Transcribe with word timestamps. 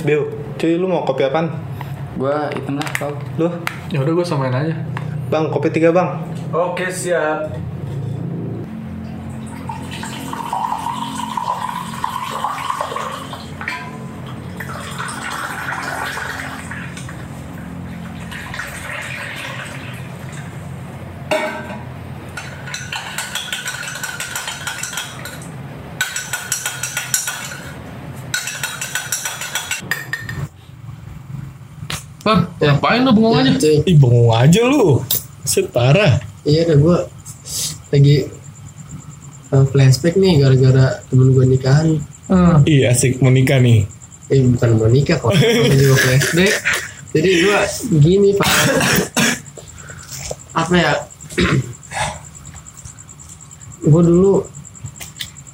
Bill, 0.00 0.32
cuy 0.56 0.80
lu 0.80 0.88
mau 0.88 1.04
kopi 1.04 1.28
apaan? 1.28 1.52
Gua 2.16 2.48
hitam 2.56 2.80
lah 2.80 2.88
kau. 2.96 3.12
Lu? 3.36 3.52
Ya 3.92 4.00
udah 4.00 4.16
gue 4.16 4.24
samain 4.24 4.48
aja. 4.48 4.72
Bang, 5.28 5.52
kopi 5.52 5.68
tiga 5.68 5.92
bang. 5.92 6.24
Oke 6.50 6.88
siap. 6.88 7.52
Bang, 32.20 32.46
ngapain 32.80 33.04
lu 33.04 33.12
bengong 33.12 33.36
aja? 33.36 33.52
Cuy, 33.60 33.76
Ih 33.84 33.96
bengong 34.00 34.32
aja 34.32 34.60
lu. 34.64 35.04
Set 35.44 35.68
parah. 35.68 36.16
iya 36.40 36.64
dah 36.64 36.80
gue 36.80 36.96
lagi 37.92 38.16
uh, 39.52 39.64
flashback 39.68 40.16
nih 40.16 40.40
gara-gara 40.40 41.04
temen 41.12 41.36
gue 41.36 41.44
nikahan. 41.44 42.00
Hmm. 42.32 42.64
Ih 42.64 42.88
asik 42.88 43.20
mau 43.20 43.28
nikah 43.28 43.60
nih. 43.60 43.84
Eh 44.32 44.40
bukan 44.48 44.80
mau 44.80 44.88
nikah 44.88 45.20
kok, 45.20 45.28
Gua 45.36 45.76
juga 45.76 45.96
flashback. 46.00 46.54
Jadi 47.12 47.30
gue 47.44 47.58
gini 48.00 48.32
pak, 48.32 48.48
apa 50.56 50.72
ya? 50.72 50.92
gue 53.92 54.02
dulu 54.02 54.40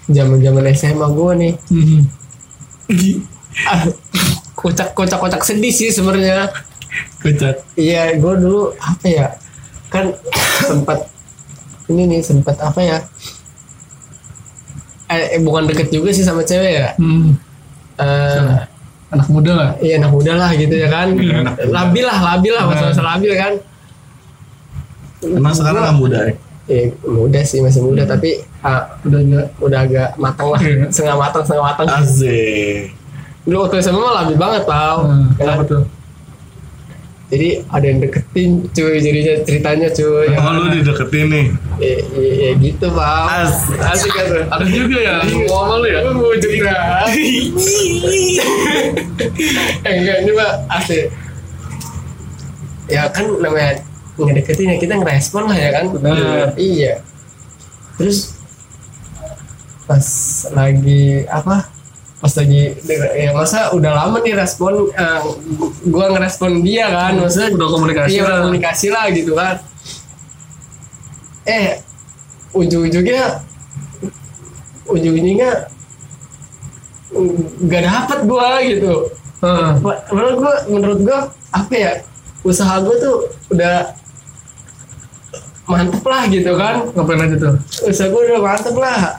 zaman 0.07 0.39
zaman 0.39 0.63
SMA 0.71 1.07
gue 1.11 1.31
nih, 1.35 1.53
Hmm. 1.73 2.03
ah, 3.67 3.83
kocak 4.55 4.95
kocak 4.95 5.19
kocak 5.19 5.43
sedih 5.43 5.75
sih 5.75 5.91
sebenarnya. 5.91 6.47
Kocak. 7.27 7.55
Iya, 7.75 8.03
gue 8.15 8.35
dulu 8.39 8.71
apa 8.77 9.05
ya? 9.05 9.27
Kan 9.87 10.15
sempat 10.63 11.11
ini 11.87 12.07
nih 12.07 12.21
sempat 12.21 12.55
apa 12.59 12.79
ya? 12.79 12.99
Eh, 15.07 15.39
eh, 15.39 15.41
bukan 15.41 15.67
deket 15.67 15.89
juga 15.89 16.11
sih 16.11 16.23
sama 16.23 16.43
cewek 16.43 16.73
ya. 16.77 16.89
Hmm. 16.97 17.39
Eh, 17.97 18.59
Anak 19.07 19.31
muda 19.31 19.53
lah. 19.55 19.71
iya 19.79 19.97
anak 19.97 20.11
muda 20.11 20.35
lah 20.35 20.51
gitu 20.53 20.75
ya 20.75 20.91
kan. 20.91 21.15
Iya, 21.15 21.47
anak 21.47 21.55
muda. 21.57 21.71
labil 21.73 22.05
lah, 22.05 22.19
labil 22.27 22.53
lah 22.53 22.65
masa-masa 22.67 23.03
labil 23.05 23.33
kan. 23.35 23.53
Emang 25.23 25.55
sekarang 25.55 25.81
nggak 25.81 25.97
muda 25.97 26.19
ya? 26.27 26.35
Eh, 26.67 26.91
muda 27.01 27.41
sih 27.41 27.63
masih 27.63 27.79
muda 27.79 28.03
tapi 28.03 28.43
ah, 28.61 28.99
Udah 29.03 29.21
enggak. 29.23 29.47
udah 29.63 29.79
agak 29.81 30.09
matang 30.19 30.51
lah, 30.51 30.59
Iya. 30.59 30.91
setengah 30.91 31.17
matang 31.17 31.43
setengah 31.47 31.65
matang. 31.65 31.87
Asik. 31.89 32.91
Dulu 33.47 33.57
waktu 33.63 33.79
SMA 33.79 33.95
mah 33.97 34.15
labil 34.21 34.35
banget 34.37 34.63
tau. 34.67 34.99
Hmm. 35.07 35.31
Ya 35.39 35.45
kan? 35.47 35.55
Kenapa 35.55 35.63
tuh? 35.65 35.83
Jadi 37.27 37.59
ada 37.59 37.83
yang 37.83 37.99
deketin 37.99 38.51
cuy 38.71 39.03
jadinya 39.03 39.35
ceritanya 39.43 39.89
cuy. 39.91 40.31
Oh 40.39 40.51
lu 40.63 40.71
dideketin 40.71 41.27
nih. 41.27 41.47
Eh, 41.83 41.99
eh, 42.15 42.35
eh, 42.47 42.53
gitu 42.63 42.87
pak. 42.95 43.27
Asik. 43.43 43.79
Asik 43.83 44.11
kan 44.15 44.25
tuh. 44.31 44.45
Ada 44.47 44.65
juga 44.71 44.99
ya. 45.03 45.15
Ngomong 45.27 45.51
sama 45.51 45.75
lu 45.83 45.87
ya. 45.91 46.01
Wujud 46.07 46.53
dah. 46.63 47.03
eh, 49.83 49.91
enggak 49.91 50.17
ini 50.23 50.31
mah 50.39 50.53
asik. 50.79 51.11
Ya 52.87 53.11
kan 53.11 53.27
namanya 53.43 53.83
ngedeketin 54.15 54.71
ya 54.71 54.77
kita 54.79 54.95
ngerespon 54.95 55.51
lah 55.51 55.59
ya 55.59 55.71
kan. 55.83 55.85
Benar. 55.99 56.55
Iya. 56.55 57.03
Terus 57.99 58.39
pas 59.91 60.07
lagi 60.55 61.27
apa? 61.27 61.75
Pas 62.17 62.33
lagi 62.33 62.73
ya 63.17 63.31
masa 63.37 63.71
udah 63.77 63.93
lama 63.93 64.25
nih 64.25 64.33
respon 64.33 64.89
eh, 64.89 65.21
gua 65.85 66.17
ngerespon 66.17 66.65
dia 66.65 66.89
kan 66.89 67.13
maksudnya 67.21 67.53
Udah 67.53 67.69
komunikasi 67.69 68.11
iya, 68.17 68.25
lah. 68.25 68.39
komunikasi 68.41 68.87
lah 68.89 69.05
gitu 69.13 69.33
kan. 69.37 69.57
Eh 71.45 71.85
ujung-ujungnya 72.57 73.45
ujung-ujungnya 74.89 75.51
nggak 77.63 77.83
dapet 77.85 78.19
gua 78.25 78.49
gitu. 78.65 78.95
Hmm. 79.45 79.77
Menurut 80.09 80.37
gua 80.41 80.55
menurut 80.73 81.01
gua 81.05 81.19
apa 81.53 81.75
ya 81.77 81.93
usaha 82.43 82.81
gua 82.81 82.97
tuh 82.97 83.17
udah 83.53 83.93
mantep 85.67 86.05
lah 86.07 86.23
gitu 86.31 86.55
kan 86.55 86.95
Ngapain 86.95 87.27
aja 87.27 87.37
tuh? 87.43 87.55
usaha 87.91 88.07
gue 88.07 88.23
udah 88.23 88.39
mantep 88.39 88.77
lah 88.79 89.19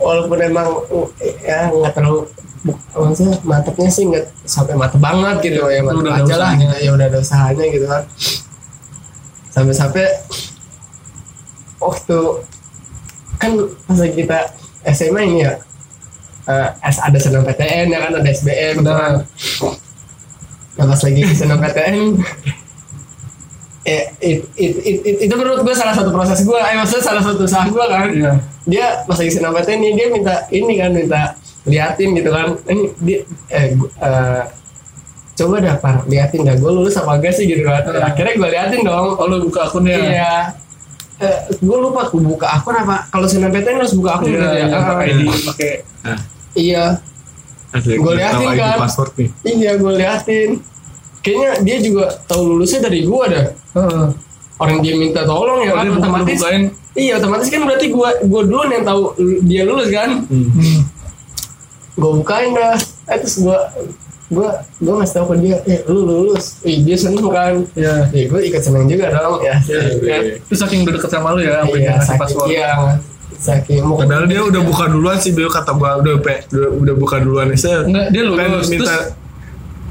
walaupun 0.00 0.38
emang 0.40 0.68
uh, 0.88 1.08
ya 1.40 1.68
nggak 1.68 1.92
terlalu 1.92 2.24
maksudnya 2.92 3.40
mantepnya 3.40 3.88
sih 3.88 4.04
nggak 4.04 4.24
sampai 4.44 4.74
mantep 4.74 4.98
banget 4.98 5.36
gitu 5.42 5.64
ya 5.64 5.80
mantep 5.80 6.04
Udah 6.04 6.16
aja 6.18 6.34
lah 6.36 6.52
gitu 6.54 6.74
ya 6.74 6.90
udah 6.92 7.06
ada 7.06 7.18
usahanya 7.18 7.64
gitu 7.68 7.86
kan 7.86 8.02
sampai-sampai 9.50 10.06
waktu 11.80 12.18
kan 13.36 13.50
pas 13.86 14.00
kita 14.04 14.38
SMA 14.92 15.20
ini 15.22 15.38
ya 15.42 15.52
eh, 16.46 16.68
S- 16.84 17.00
ada 17.00 17.16
senam 17.16 17.42
PTN 17.42 17.88
ya 17.88 17.98
kan 18.00 18.12
ada 18.14 18.28
SBM 18.28 18.74
gitu 18.78 18.92
kan. 18.92 19.12
Benar. 19.24 19.74
Nah, 20.76 20.84
pas 20.86 21.00
lagi 21.00 21.22
senam 21.32 21.58
PTN 21.58 21.96
eh, 23.82 24.04
it, 24.20 24.38
it, 24.54 24.72
it, 24.78 24.96
it- 25.02 25.20
itu 25.22 25.34
menurut 25.34 25.60
gue 25.60 25.72
salah 25.72 25.92
satu 25.92 26.10
proses 26.10 26.40
gue 26.40 26.54
eh 26.54 26.74
maksudnya 26.74 27.00
salah 27.02 27.22
satu 27.22 27.42
usaha 27.42 27.64
gue 27.64 27.80
kan 27.82 28.08
Iya. 28.08 28.32
dia 28.62 28.86
pas 29.02 29.16
lagi 29.16 29.30
senam 29.30 29.50
PTN 29.50 29.78
nih 29.78 29.92
dia 29.94 30.06
minta 30.08 30.34
ini 30.48 30.72
kan 30.74 30.90
minta 30.90 31.22
liatin 31.62 32.08
gitu 32.12 32.28
kan 32.28 32.46
ini 32.66 32.82
dia 32.98 33.18
eh, 33.48 33.66
gu- 33.72 33.92
eh, 33.94 34.42
coba 35.34 35.56
dah 35.58 35.74
par 35.74 36.04
liatin 36.04 36.42
dah 36.42 36.52
gue 36.52 36.70
lulus 36.70 36.92
apa 36.94 37.16
enggak 37.16 37.32
sih 37.32 37.46
gitu 37.46 37.62
kan 37.62 37.80
Hmm. 37.82 38.04
akhirnya 38.04 38.34
gue 38.34 38.48
liatin 38.50 38.80
dong 38.82 39.06
Oh 39.14 39.26
lu 39.26 39.44
buka 39.44 39.64
akunnya. 39.66 39.96
iya 39.96 40.32
eh, 41.18 41.38
gue 41.54 41.76
lupa 41.78 42.04
gue 42.06 42.20
buka 42.22 42.48
akun 42.50 42.72
apa 42.74 43.08
kalau 43.08 43.24
senam 43.24 43.48
PTN 43.48 43.76
harus 43.78 43.92
buka 43.92 44.10
akun 44.14 44.28
Iya, 44.28 44.36
gitu 44.36 44.44
ya 44.46 44.56
iya, 44.58 44.64
Ah, 44.70 44.84
pakai 44.86 45.06
iya. 45.06 45.14
ID, 45.14 45.24
pakai 45.46 45.70
iya. 46.54 46.84
Gua 47.96 48.12
liatin 48.12 48.48
kan. 48.52 48.76
iya 49.46 49.70
gue 49.74 49.92
liatin 49.94 50.50
kayaknya 51.20 51.50
dia 51.60 51.76
juga 51.78 52.04
tahu 52.24 52.42
lulusnya 52.48 52.80
dari 52.80 53.02
gue 53.02 53.24
dah 53.26 53.44
Heeh. 53.72 54.06
orang 54.56 54.78
dia 54.80 54.94
minta 54.94 55.22
tolong 55.22 55.60
ya 55.60 55.70
Oh, 55.70 55.76
kan 55.76 55.84
dia 55.84 55.96
otomatis 55.96 56.36
bukain. 56.36 56.62
iya 56.92 57.12
otomatis 57.16 57.48
kan 57.48 57.60
berarti 57.62 57.86
gua 57.88 58.10
gua 58.22 58.40
duluan 58.42 58.68
yang 58.68 58.82
tahu 58.82 59.02
dia 59.42 59.62
lulus 59.62 59.88
kan 59.88 60.24
Hmm. 60.26 60.80
gua 61.94 62.10
bukain 62.14 62.50
dah 62.50 62.76
eh, 63.06 63.18
terus 63.18 63.36
gua 63.38 63.58
gua 64.28 64.48
gua 64.78 64.94
ngasih 64.98 65.14
tahu 65.16 65.26
ke 65.26 65.36
dia 65.38 65.56
eh 65.66 65.80
lu 65.84 66.00
lulus 66.02 66.60
Ih, 66.62 66.80
dia 66.80 66.94
seneng 66.94 67.26
kan 67.26 67.60
Iya. 67.74 68.08
ya 68.08 68.22
gua 68.26 68.40
ikut 68.40 68.60
seneng 68.60 68.84
juga 68.84 69.06
dong 69.10 69.40
ya, 69.40 69.56
ya. 70.00 70.16
Itu 70.38 70.54
saking 70.54 70.82
udah 70.82 70.94
deket 70.94 71.10
sama 71.10 71.28
lu 71.32 71.40
ya, 71.40 71.64
iya 71.68 71.98
saking 71.98 72.20
password. 72.20 72.48
iya 72.48 72.70
saking 73.32 73.80
mau 73.82 73.96
Padahal 73.96 74.24
dia 74.24 74.40
udah 74.40 74.62
buka 74.62 74.84
duluan 74.86 75.16
sih 75.16 75.30
Bill 75.30 75.48
kata 75.48 75.72
gua 75.72 75.98
udah 75.98 76.14
pe, 76.18 76.44
udah, 76.48 76.68
udah 76.74 76.94
buka 76.94 77.16
duluan 77.18 77.48
saya. 77.54 77.82
Enggak, 77.82 78.06
dia 78.10 78.22
lulus. 78.22 78.66
minta 78.66 78.84
Terus 78.86 79.19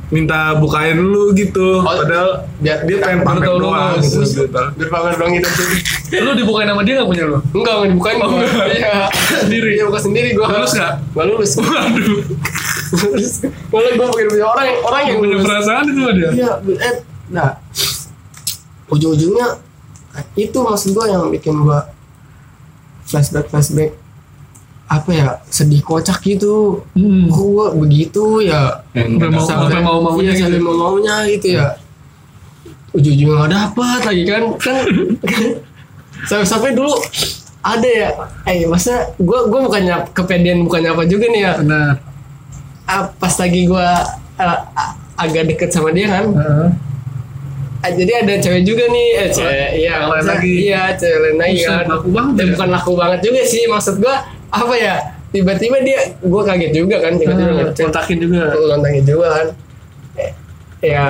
minta 0.09 0.57
bukain 0.57 0.97
dulu 0.97 1.31
gitu. 1.33 1.85
Padahal 1.85 2.49
biar 2.57 2.81
dia 2.83 2.97
pengen 2.97 3.21
pamer 3.21 3.45
doang 3.45 3.93
lulus. 3.93 4.33
gitu. 4.33 4.49
Biar 4.49 4.89
pamer 4.89 5.13
dong 5.15 5.31
gitu 5.33 5.49
lu 6.25 6.33
dibukain 6.33 6.65
sama 6.65 6.81
dia 6.81 6.97
nggak 6.97 7.05
punya 7.07 7.23
lu? 7.23 7.37
enggak 7.53 7.73
enggak 7.77 7.89
dibukain 7.93 8.15
gua 8.17 8.41
iya 8.73 8.95
Sendiri? 9.37 9.69
iya 9.77 9.83
buka 9.85 9.99
sendiri 10.01 10.29
gua 10.33 10.45
Lulus 10.49 10.73
nggak? 10.73 10.93
gua 11.13 11.23
lulus 11.23 11.51
Waduh. 11.61 12.21
lulus 13.05 13.33
malah 13.69 13.91
gua 13.93 14.07
pengen 14.09 14.27
punya 14.27 14.45
orang 14.47 14.67
orang 14.81 15.01
yang 15.05 15.17
Punya 15.21 15.37
perasaan 15.39 15.83
itu 15.85 15.99
sama 16.01 16.11
dia. 16.17 16.29
Iya, 16.33 16.51
eh, 16.81 16.95
nah 17.29 17.49
ujung-ujungnya 18.89 19.47
itu 20.33 20.57
maksud 20.57 20.89
gua 20.97 21.05
yang 21.05 21.29
bikin 21.29 21.53
gua 21.61 21.85
flashback 23.05 23.45
flashback 23.47 23.93
apa 24.89 25.09
ya 25.13 25.27
sedih 25.53 25.85
kocak 25.85 26.17
gitu. 26.25 26.81
Hmm. 26.97 27.29
Gua 27.29 27.69
begitu 27.77 28.41
ya? 28.41 28.81
Sampai 28.91 29.29
mau 29.29 29.45
sampai 29.45 29.79
mau 29.85 30.01
maunya 30.01 30.33
iya, 30.33 30.41
sampai 30.41 30.57
gitu. 30.57 30.65
mau 30.65 30.75
maunya 30.75 31.15
gitu 31.29 31.47
ya. 31.61 31.77
Ujung-ujungnya 32.97 33.35
nggak 33.37 33.51
dapat 33.53 34.01
lagi 34.01 34.23
kan 34.25 34.43
kan 34.57 34.77
sampai 36.25 36.45
sampai 36.49 36.69
dulu 36.73 36.89
ada 37.61 37.85
ya 37.85 38.09
eh 38.49 38.65
masa 38.65 39.13
gua 39.21 39.45
gua 39.45 39.69
bukannya 39.69 40.09
kepedean 40.09 40.65
bukannya 40.65 40.89
apa 40.95 41.03
juga 41.05 41.29
nih 41.29 41.41
ya 41.45 41.53
Benar. 41.61 41.93
Ah, 42.89 43.05
pas 43.13 43.33
lagi 43.37 43.69
gua 43.69 44.01
ah, 44.41 44.59
ah, 44.73 44.91
agak 45.21 45.53
deket 45.53 45.69
sama 45.69 45.93
dia 45.93 46.09
kan 46.09 46.33
Heeh. 46.33 46.67
Ah, 47.79 47.91
jadi 47.95 48.11
ada 48.25 48.33
cewek 48.43 48.63
juga 48.67 48.89
nih 48.91 49.07
eh, 49.21 49.29
cewek 49.31 49.69
iya 49.85 49.95
lain 50.03 50.25
lagi. 50.25 50.53
iya 50.65 50.81
cewek 50.97 51.19
lain 51.23 51.37
lagi 51.37 51.59
kan 51.63 51.85
laku 51.87 52.09
banget 52.11 52.33
Dan 52.35 52.43
ya? 52.43 52.51
bukan 52.57 52.69
laku 52.73 52.91
banget 52.97 53.19
juga 53.21 53.41
sih 53.45 53.63
maksud 53.69 53.95
gua 54.01 54.15
apa 54.51 54.75
ya? 54.75 54.95
Tiba-tiba 55.29 55.77
dia 55.79 55.99
gua 56.21 56.41
kaget 56.43 56.71
juga 56.73 56.97
kan 56.99 57.13
tiba-tiba 57.13 57.51
Nah, 57.51 57.57
ngechat. 57.63 57.85
Kontakin 57.85 58.17
juga. 58.19 58.41
lontangnya 58.55 59.03
juga 59.03 59.27
kan. 59.31 59.47
Eh, 60.15 60.31
ya 60.83 61.05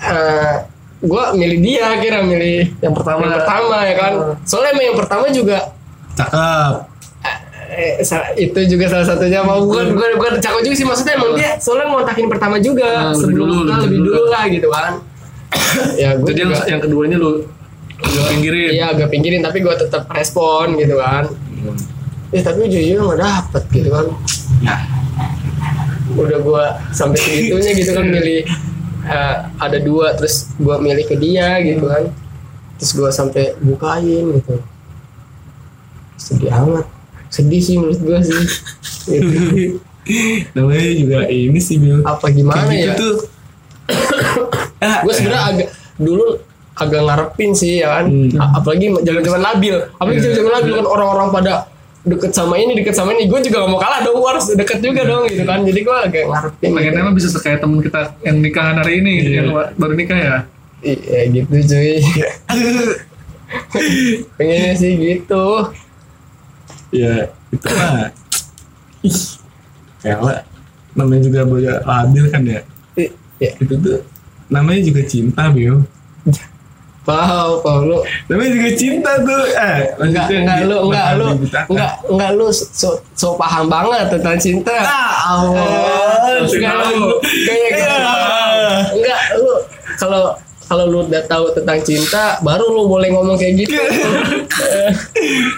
eh, 0.00 0.54
gua 1.02 1.32
milih 1.32 1.58
dia 1.58 1.96
kira 1.96 2.22
milih 2.22 2.76
Yang 2.78 2.94
pertama. 2.94 3.20
yang 3.22 3.34
pertama 3.36 3.76
ya 3.82 3.94
kan. 3.96 4.12
Hmm. 4.14 4.34
soalnya 4.44 4.70
emang 4.70 4.86
yang 4.86 4.98
pertama 4.98 5.24
juga 5.30 5.58
Cakep. 6.12 6.74
eh, 7.70 8.02
sa- 8.02 8.34
itu 8.34 8.60
juga 8.66 8.86
salah 8.86 9.06
satunya. 9.08 9.40
Mau 9.40 9.62
bukan 9.64 9.94
bukan 9.94 10.10
bukan 10.16 10.32
cakep 10.38 10.60
juga 10.60 10.74
sih. 10.74 10.84
Maksudnya 10.84 11.14
emang 11.16 11.32
dia 11.34 11.50
soalnya 11.56 11.86
ngontakin 11.88 12.26
pertama 12.26 12.56
juga. 12.58 12.86
Ah, 12.86 13.02
lebih 13.08 13.20
sebelum 13.20 13.46
dulu, 13.48 13.60
lebih 13.68 13.88
dulu. 13.96 14.10
dulu 14.10 14.22
lah 14.28 14.44
gitu 14.46 14.68
kan. 14.68 14.92
Ya 15.96 16.14
gue 16.14 16.26
Jadi 16.26 16.40
yang, 16.40 16.52
yang 16.68 16.80
keduanya 16.80 17.16
lu 17.16 17.46
lu 18.00 18.20
pinggirin. 18.26 18.70
iya 18.72 18.90
agak 18.90 19.06
pinggirin 19.08 19.38
tapi 19.38 19.60
gue 19.60 19.74
tetap 19.76 20.08
respon 20.08 20.72
gitu 20.74 20.96
kan 20.96 21.28
eh 22.30 22.42
tapi 22.46 22.70
jujur 22.70 23.02
nggak 23.02 23.20
dapet 23.20 23.64
gitu 23.74 23.88
kan. 23.90 24.06
Udah 26.14 26.38
gue 26.42 26.64
sampai 26.94 27.18
segitunya 27.18 27.70
gitu 27.74 27.90
kan 27.94 28.06
milih 28.06 28.42
eh, 29.06 29.36
ada 29.58 29.78
dua 29.82 30.14
terus 30.14 30.50
gue 30.58 30.76
milih 30.78 31.04
ke 31.06 31.16
dia 31.18 31.58
gitu 31.62 31.86
kan. 31.86 32.10
Terus 32.78 32.90
gue 32.96 33.10
sampai 33.10 33.44
bukain 33.60 34.24
gitu. 34.40 34.56
Sedih 36.16 36.52
amat. 36.54 36.86
Sedih 37.30 37.62
sih 37.62 37.76
menurut 37.78 38.00
gue 38.00 38.18
sih. 38.24 38.42
Gitu. 39.10 39.38
namanya 40.56 40.90
juga 40.96 41.18
ini 41.28 41.60
sih 41.60 41.76
Bil 41.76 42.02
apa 42.02 42.32
gimana 42.32 42.66
Kayak 42.66 42.74
gitu 42.74 42.88
ya? 42.88 42.94
tuh. 42.96 43.16
Gue 45.04 45.12
sebenarnya 45.14 45.44
agak 45.44 45.68
dulu 46.00 46.26
agak 46.74 47.00
ngarepin 47.02 47.50
sih 47.52 47.80
ya 47.80 47.98
kan? 47.98 48.06
Hmm. 48.08 48.56
Apalagi 48.56 48.86
zaman 49.00 49.22
zaman 49.22 49.40
labil. 49.40 49.76
Apalagi 49.96 50.18
zaman 50.20 50.36
zaman 50.36 50.52
labil 50.58 50.72
kan 50.78 50.86
orang-orang 50.86 51.28
pada 51.30 51.52
deket 52.00 52.32
sama 52.32 52.56
ini 52.56 52.72
deket 52.74 52.94
sama 52.94 53.12
ini. 53.12 53.28
Gue 53.28 53.40
juga 53.40 53.60
gak 53.60 53.70
mau 53.70 53.76
kalah 53.76 54.00
dong 54.00 54.16
gue 54.16 54.28
harus 54.28 54.46
deket 54.50 54.78
juga 54.80 55.02
dong 55.04 55.24
gitu 55.26 55.44
kan? 55.44 55.60
Jadi 55.60 55.80
gue 55.80 55.96
agak 55.96 56.24
ngarepin 56.26 56.68
Pengen 56.72 56.88
gitu. 56.88 57.00
emang 57.00 57.14
bisa 57.14 57.28
kayak 57.36 57.58
temen 57.60 57.78
kita 57.78 58.00
yang 58.20 58.36
nikahan 58.38 58.76
hari 58.76 58.92
ini, 58.98 59.12
Iya. 59.20 59.30
yang 59.36 59.48
ba- 59.52 59.72
baru 59.76 59.94
nikah 59.94 60.18
ya. 60.18 60.36
iya 60.80 61.20
gitu 61.28 61.56
cuy. 61.60 62.00
Pengennya 64.36 64.72
sih 64.74 64.92
gitu. 64.96 65.46
Ya 66.90 67.28
itu 67.50 67.66
mah. 67.68 68.08
Ih 69.00 69.18
kayak 70.00 70.44
namanya 70.92 71.22
juga 71.22 71.40
boya 71.44 71.74
labil 71.84 72.24
kan 72.28 72.42
ya? 72.42 72.60
I- 72.96 73.12
ya 73.38 73.50
itu 73.56 73.74
tuh 73.76 74.00
namanya 74.48 74.80
juga 74.82 75.00
cinta 75.04 75.46
Bil 75.48 75.84
Pau, 77.10 77.50
Pau 77.60 77.78
lu. 77.82 77.98
Namanya 78.26 78.50
juga 78.52 78.70
cinta 78.72 79.10
tuh. 79.18 79.42
Eh 79.50 79.78
enggak 80.00 80.26
enggak 80.30 80.58
lu 80.64 80.76
enggak 80.86 81.08
lu 81.14 81.26
enggak 81.66 81.92
enggak 82.06 82.30
lu 82.32 82.46
so, 82.50 82.88
so 83.12 83.34
paham 83.34 83.66
banget 83.66 84.06
tentang 84.10 84.36
cinta. 84.36 84.76
Ah 84.78 84.86
Eh, 84.86 85.18
Allah 85.26 86.46
enggak 86.46 86.74
lu 86.88 87.04
kayak 87.44 87.68
Iya. 87.72 87.96
enggak 88.92 89.22
lu 89.36 89.52
kalau 89.96 90.22
kalau 90.62 90.86
lu 90.86 91.02
udah 91.02 91.22
tahu 91.26 91.50
tentang 91.52 91.78
cinta 91.80 92.38
baru 92.40 92.62
lu 92.64 92.86
boleh 92.86 93.10
ngomong 93.10 93.34
kayak 93.34 93.58
gitu. 93.58 93.74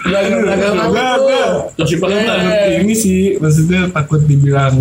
Belakang 0.03 0.39
belakang 0.41 0.73
Gua- 0.73 0.81
banget 0.83 1.19
gua 1.19 1.43
tuh 1.77 1.85
Lebih. 1.85 2.49
Eh. 2.49 2.69
ini 2.81 2.93
sih 2.93 3.19
maksudnya 3.37 3.89
takut 3.89 4.21
dibilang 4.21 4.73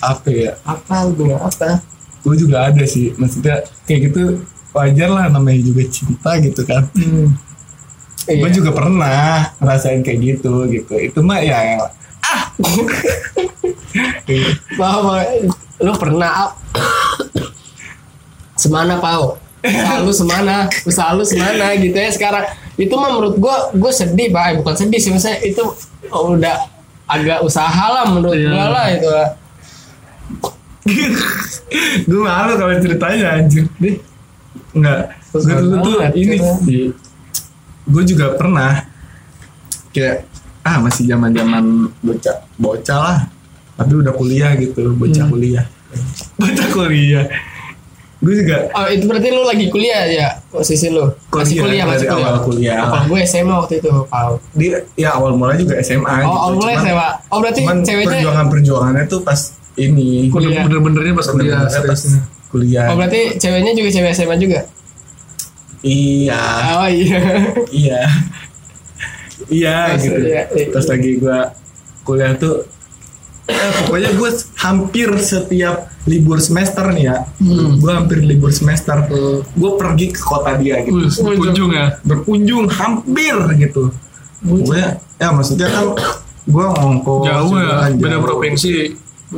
apa 0.00 0.28
ya? 0.28 0.52
Apa 0.62 1.10
bilang 1.10 1.42
apa? 1.42 1.82
Gue 2.20 2.34
juga 2.34 2.64
ada 2.64 2.84
sih 2.84 3.12
maksudnya 3.14 3.60
kayak 3.84 4.08
gitu 4.08 4.40
wajar 4.74 5.08
lah 5.08 5.30
namanya 5.30 5.60
juga 5.62 5.82
cinta 5.86 6.34
gitu 6.42 6.66
kan. 6.66 6.84
Gue 8.24 8.34
Iya. 8.40 8.56
juga 8.56 8.70
pernah 8.72 9.52
ngerasain 9.60 10.00
kayak 10.00 10.18
gitu 10.20 10.64
gitu. 10.68 10.94
Itu 10.98 11.20
mah 11.20 11.38
ya 11.38 11.76
yang 11.76 11.80
bahwa 14.74 15.20
lu 15.84 15.92
pernah 15.98 16.54
semana 18.56 18.96
pau 18.98 19.36
usaha 19.64 19.96
lu 20.00 20.12
semana? 20.12 20.56
Usaha 20.84 21.10
lu 21.12 21.24
semana 21.24 21.72
gitu 21.76 21.94
ya 21.94 22.10
sekarang? 22.10 22.44
Itu 22.76 22.96
mah 22.96 23.12
menurut 23.12 23.36
gua 23.38 23.70
gua 23.72 23.92
sedih 23.92 24.28
pak. 24.28 24.44
Eh, 24.50 24.54
bukan 24.60 24.74
sedih 24.74 25.00
sih 25.00 25.10
maksudnya 25.12 25.40
itu 25.40 25.62
udah 26.10 26.56
agak 27.04 27.44
usaha 27.44 27.84
lah 27.92 28.04
menurut 28.08 28.36
Iya. 28.36 28.48
gua 28.50 28.66
lah 28.72 28.86
itu 28.90 29.08
lah. 29.08 29.28
gue 32.08 32.20
malu 32.20 32.52
kalau 32.56 32.76
ceritanya 32.76 33.40
anjir. 33.40 33.64
Deh 33.80 33.96
nggak 34.74 34.98
gue 35.30 35.54
dulu 35.62 35.76
tuh 35.82 35.94
ini 36.18 36.36
sih. 36.38 36.84
Gue 37.86 38.02
juga 38.02 38.34
pernah 38.34 38.82
kayak 39.94 40.26
ah 40.64 40.80
masih 40.82 41.06
zaman 41.06 41.30
zaman 41.30 41.88
bocah 42.02 42.36
bocah 42.58 42.98
lah. 42.98 43.18
Tapi 43.74 43.92
udah 43.94 44.12
kuliah 44.14 44.54
gitu 44.58 44.94
bocah 44.94 45.26
kuliah. 45.30 45.66
Bocah 46.42 46.68
kuliah. 46.74 47.26
Gue 48.18 48.40
juga 48.40 48.66
oh 48.72 48.86
itu 48.90 49.04
berarti 49.06 49.28
lu 49.30 49.42
lagi 49.46 49.66
kuliah 49.70 50.02
ya? 50.10 50.28
Posisi 50.50 50.90
lu? 50.90 51.06
Masih 51.30 51.62
kuliah 51.62 51.84
Kuliah, 51.84 51.84
masih 51.86 52.06
kuliah. 52.08 52.26
awal 52.26 52.38
kuliah. 52.42 52.76
Kalau 52.82 53.06
gue 53.06 53.20
SMA 53.28 53.54
waktu 53.54 53.74
itu 53.78 53.90
pau 54.10 54.32
dia 54.58 54.76
ya 54.98 55.08
awal 55.14 55.38
mulai 55.38 55.60
juga 55.60 55.78
SMA 55.84 56.26
oh 56.26 56.34
awal 56.48 56.54
mulai 56.58 56.74
SMA 56.82 57.08
oh 57.30 57.38
berarti 57.38 57.60
cuman 57.62 57.76
ceweknya 57.84 58.10
perjuangan 58.10 58.46
perjuangannya 58.50 59.04
tuh 59.06 59.20
pas 59.22 59.40
ini. 59.78 60.30
Kuliah. 60.30 60.62
Bener-benernya 60.66 61.14
pas 61.14 61.26
kuliah 61.30 61.62
pas. 61.68 62.00
Kuliah. 62.54 62.86
Oh 62.86 62.94
berarti 62.94 63.34
ceweknya 63.34 63.74
juga 63.74 63.90
cewek 63.90 64.14
SMA 64.14 64.36
juga? 64.38 64.60
Iya. 65.82 66.42
Oh 66.78 66.88
iya. 66.88 67.20
Iya. 67.68 68.00
Iya 69.44 69.98
gitu. 69.98 70.18
iya, 70.24 70.42
iya. 70.48 70.66
terus 70.72 70.86
lagi 70.88 71.20
gue 71.20 71.38
kuliah 72.06 72.32
tuh 72.38 72.64
eh, 73.44 73.70
pokoknya 73.84 74.16
gue 74.16 74.30
hampir 74.56 75.10
setiap 75.20 75.90
libur 76.08 76.40
semester 76.40 76.88
nih 76.94 77.12
ya 77.12 77.18
Hmm. 77.42 77.76
gue 77.76 77.92
hampir 77.92 78.24
libur 78.24 78.48
semester 78.54 79.04
gue 79.52 79.70
pergi 79.76 80.06
ke 80.14 80.22
kota 80.22 80.56
dia 80.56 80.80
gitu. 80.80 80.96
Wih, 80.96 81.10
berkunjung 81.12 81.70
ya. 81.74 81.98
berkunjung 82.06 82.64
hampir 82.72 83.36
gitu. 83.58 83.92
Pokoknya 84.40 85.02
ya 85.20 85.28
maksudnya 85.34 85.68
kan 85.68 85.84
gue 86.44 86.64
ngongkos 86.64 87.24
Jauh 87.24 87.48
juga 87.52 87.60
ya, 87.60 87.74
kan, 87.84 87.90
beda 88.00 88.18
provinsi. 88.22 88.72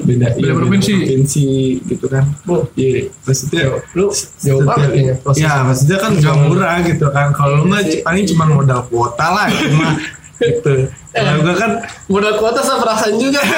Beda, 0.05 0.27
Beda 0.37 0.43
iya, 0.43 0.53
provinsi. 0.53 0.93
provinsi 0.93 1.45
gitu 1.89 2.07
kan. 2.13 2.25
Bu. 2.45 2.69
iya 2.77 3.09
maksudnya 3.25 3.63
lu 3.97 4.13
jauh 4.45 4.61
banget 4.65 5.17
proses 5.25 5.41
ya 5.41 5.65
maksudnya 5.65 5.97
kan 6.03 6.11
gak 6.21 6.37
murah 6.45 6.77
gitu 6.85 7.07
kan. 7.13 7.33
Kalau 7.33 7.55
lu 7.63 7.65
mah 7.71 7.81
paling 8.05 8.25
cuma 8.29 8.45
modal 8.51 8.81
kuota 8.91 9.27
lah 9.33 9.47
cuma 9.49 9.97
gitu. 10.45 10.75
Kalau 11.17 11.41
gue 11.41 11.55
kan 11.57 11.81
modal 12.13 12.37
kuota 12.37 12.61
sama 12.61 12.85
perasaan 12.85 13.17
juga. 13.17 13.41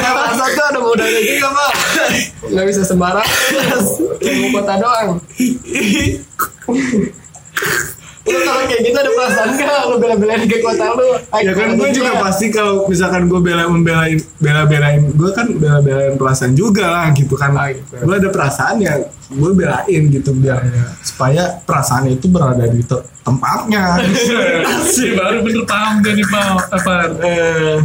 Perasaan 0.00 0.50
tuh 0.56 0.64
ada 0.64 0.80
modalnya 0.80 1.20
juga 1.20 1.48
pak. 1.52 1.72
Nggak 2.48 2.66
bisa 2.72 2.82
sembarang. 2.88 3.28
Kayak 4.24 4.48
kuota 4.52 4.74
doang 4.80 5.08
lu 8.28 8.38
kalau 8.44 8.62
kayak 8.68 8.82
gitu 8.84 8.98
ada 9.00 9.10
perasaan 9.16 9.48
gak 9.56 9.80
lu 9.88 9.96
bela-belain 9.96 10.42
ke 10.44 10.56
kuota 10.60 10.86
lu? 10.94 11.08
Ya 11.40 11.52
kan 11.56 11.68
gue 11.74 11.88
juga 11.90 12.12
pasti 12.20 12.46
kalau 12.52 12.84
misalkan 12.86 13.26
gue 13.26 13.40
bela 13.40 13.64
membelain 13.66 14.18
bela 14.38 14.62
belain 14.68 15.00
gue 15.08 15.30
kan 15.32 15.46
bela 15.56 15.78
belain 15.80 16.14
perasaan 16.20 16.52
juga 16.52 16.86
lah 16.88 17.06
gitu 17.16 17.34
kan. 17.34 17.56
Gue 18.04 18.14
ada 18.14 18.28
perasaan 18.28 18.78
ya 18.84 18.94
gue 19.28 19.50
belain 19.52 20.02
gitu 20.08 20.30
biar 20.36 20.60
supaya 21.00 21.60
perasaan 21.64 22.08
itu 22.08 22.28
berada 22.28 22.64
di 22.64 22.84
te- 22.84 23.04
tempatnya. 23.24 24.00
Si 24.94 25.12
baru 25.16 25.44
bener 25.44 25.64
paham 25.68 26.00
gak 26.00 26.14
nih 26.16 26.26
Pak? 26.28 26.48
Apa? 26.72 26.94
Eh, 27.24 27.76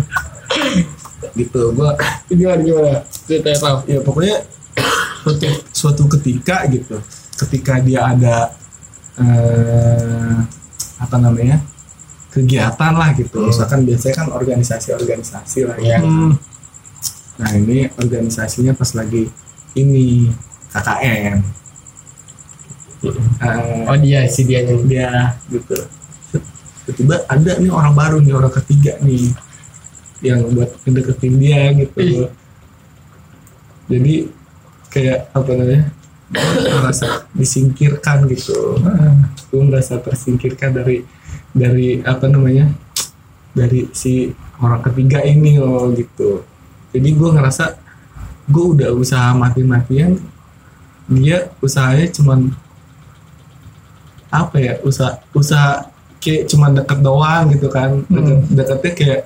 gitu 1.33 1.71
gue 1.73 1.89
gimana 2.35 2.61
gimana? 2.61 2.91
Ceritanya 3.25 3.57
pak? 3.59 3.75
Ya 3.87 3.99
pokoknya 4.03 4.37
suatu 5.77 6.03
ketika 6.11 6.67
gitu 6.67 6.99
ketika 7.33 7.81
dia 7.81 8.13
ada 8.13 8.53
eh, 9.19 10.35
apa 11.01 11.15
namanya 11.19 11.61
kegiatan 12.33 12.93
lah 12.95 13.13
gitu. 13.13 13.49
Misalkan 13.49 13.85
biasanya 13.85 14.15
kan 14.25 14.27
organisasi-organisasi 14.33 15.59
lah 15.69 15.77
ya. 15.77 16.01
Hmm, 16.01 16.37
nah 17.37 17.49
ini 17.53 17.89
organisasinya 17.97 18.73
pas 18.73 18.89
lagi 18.97 19.29
ini 19.73 20.29
KKN 20.73 21.63
Eh, 23.03 23.83
oh 23.83 23.97
dia 23.99 24.23
si 24.31 24.47
dia 24.47 24.63
yang 24.63 24.87
dia 24.87 25.35
gitu. 25.51 25.75
Tiba-tiba 26.87 27.27
ada 27.27 27.51
nih 27.59 27.71
orang 27.71 27.93
baru 27.95 28.17
nih 28.23 28.31
orang 28.31 28.53
ketiga 28.63 28.95
nih 29.03 29.27
yang 30.23 30.47
buat 30.55 30.71
ngedeketin 30.87 31.35
dia 31.35 31.61
gitu. 31.75 31.99
Ih. 31.99 32.31
jadi 33.91 34.31
kayak 34.87 35.27
apa 35.35 35.51
namanya 35.59 35.91
merasa 36.33 37.29
disingkirkan 37.37 38.25
gitu. 38.29 38.81
Gue 39.53 39.61
merasa 39.61 40.01
tersingkirkan 40.01 40.73
dari 40.73 41.05
dari 41.53 42.01
apa 42.01 42.25
namanya 42.25 42.73
dari 43.53 43.85
si 43.93 44.33
orang 44.57 44.81
ketiga 44.81 45.21
ini 45.21 45.61
loh 45.61 45.93
gitu. 45.93 46.41
Jadi 46.93 47.09
gue 47.13 47.29
ngerasa 47.37 47.77
gue 48.49 48.65
udah 48.75 48.89
usaha 48.91 49.31
mati-matian 49.31 50.19
dia 51.07 51.51
usahanya 51.59 52.07
cuman 52.11 52.51
apa 54.33 54.55
ya 54.57 54.73
usaha 54.81 55.21
usaha 55.35 55.87
kayak 56.17 56.49
cuman 56.49 56.71
deket 56.73 56.99
doang 57.05 57.43
gitu 57.53 57.69
kan. 57.69 58.01
Deket, 58.09 58.39
deketnya 58.49 58.91
kayak 58.97 59.21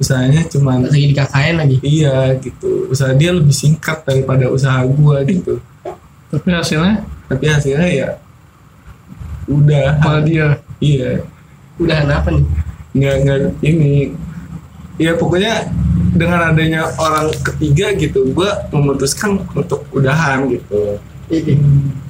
usahanya 0.00 0.40
cuman 0.48 0.88
lagi 0.88 1.06
di 1.12 1.16
KKN 1.16 1.54
lagi? 1.56 1.76
Iya 1.80 2.36
gitu. 2.40 2.92
Usaha 2.92 3.16
dia 3.16 3.32
lebih 3.32 3.52
singkat 3.56 4.04
daripada 4.04 4.52
usaha 4.52 4.84
gua 4.84 5.24
gitu 5.24 5.60
tapi 6.30 6.48
hasilnya? 6.54 6.94
Tapi 7.28 7.44
hasilnya 7.46 7.88
ya 7.90 8.08
udah. 9.50 9.98
Malah 9.98 10.22
dia. 10.22 10.46
iya. 10.78 11.20
Udahan 11.76 12.06
apa 12.06 12.28
nih? 12.30 12.44
Nggak 12.94 13.14
nggak 13.24 13.38
ini. 13.66 14.14
Ya 15.00 15.16
pokoknya 15.16 15.64
dengan 16.12 16.52
adanya 16.52 16.90
orang 17.00 17.32
ketiga 17.40 17.94
gitu 17.96 18.30
gue 18.36 18.50
memutuskan 18.74 19.40
untuk 19.56 19.82
udahan 19.90 20.46
gitu. 20.50 21.00
Ih, 21.30 21.56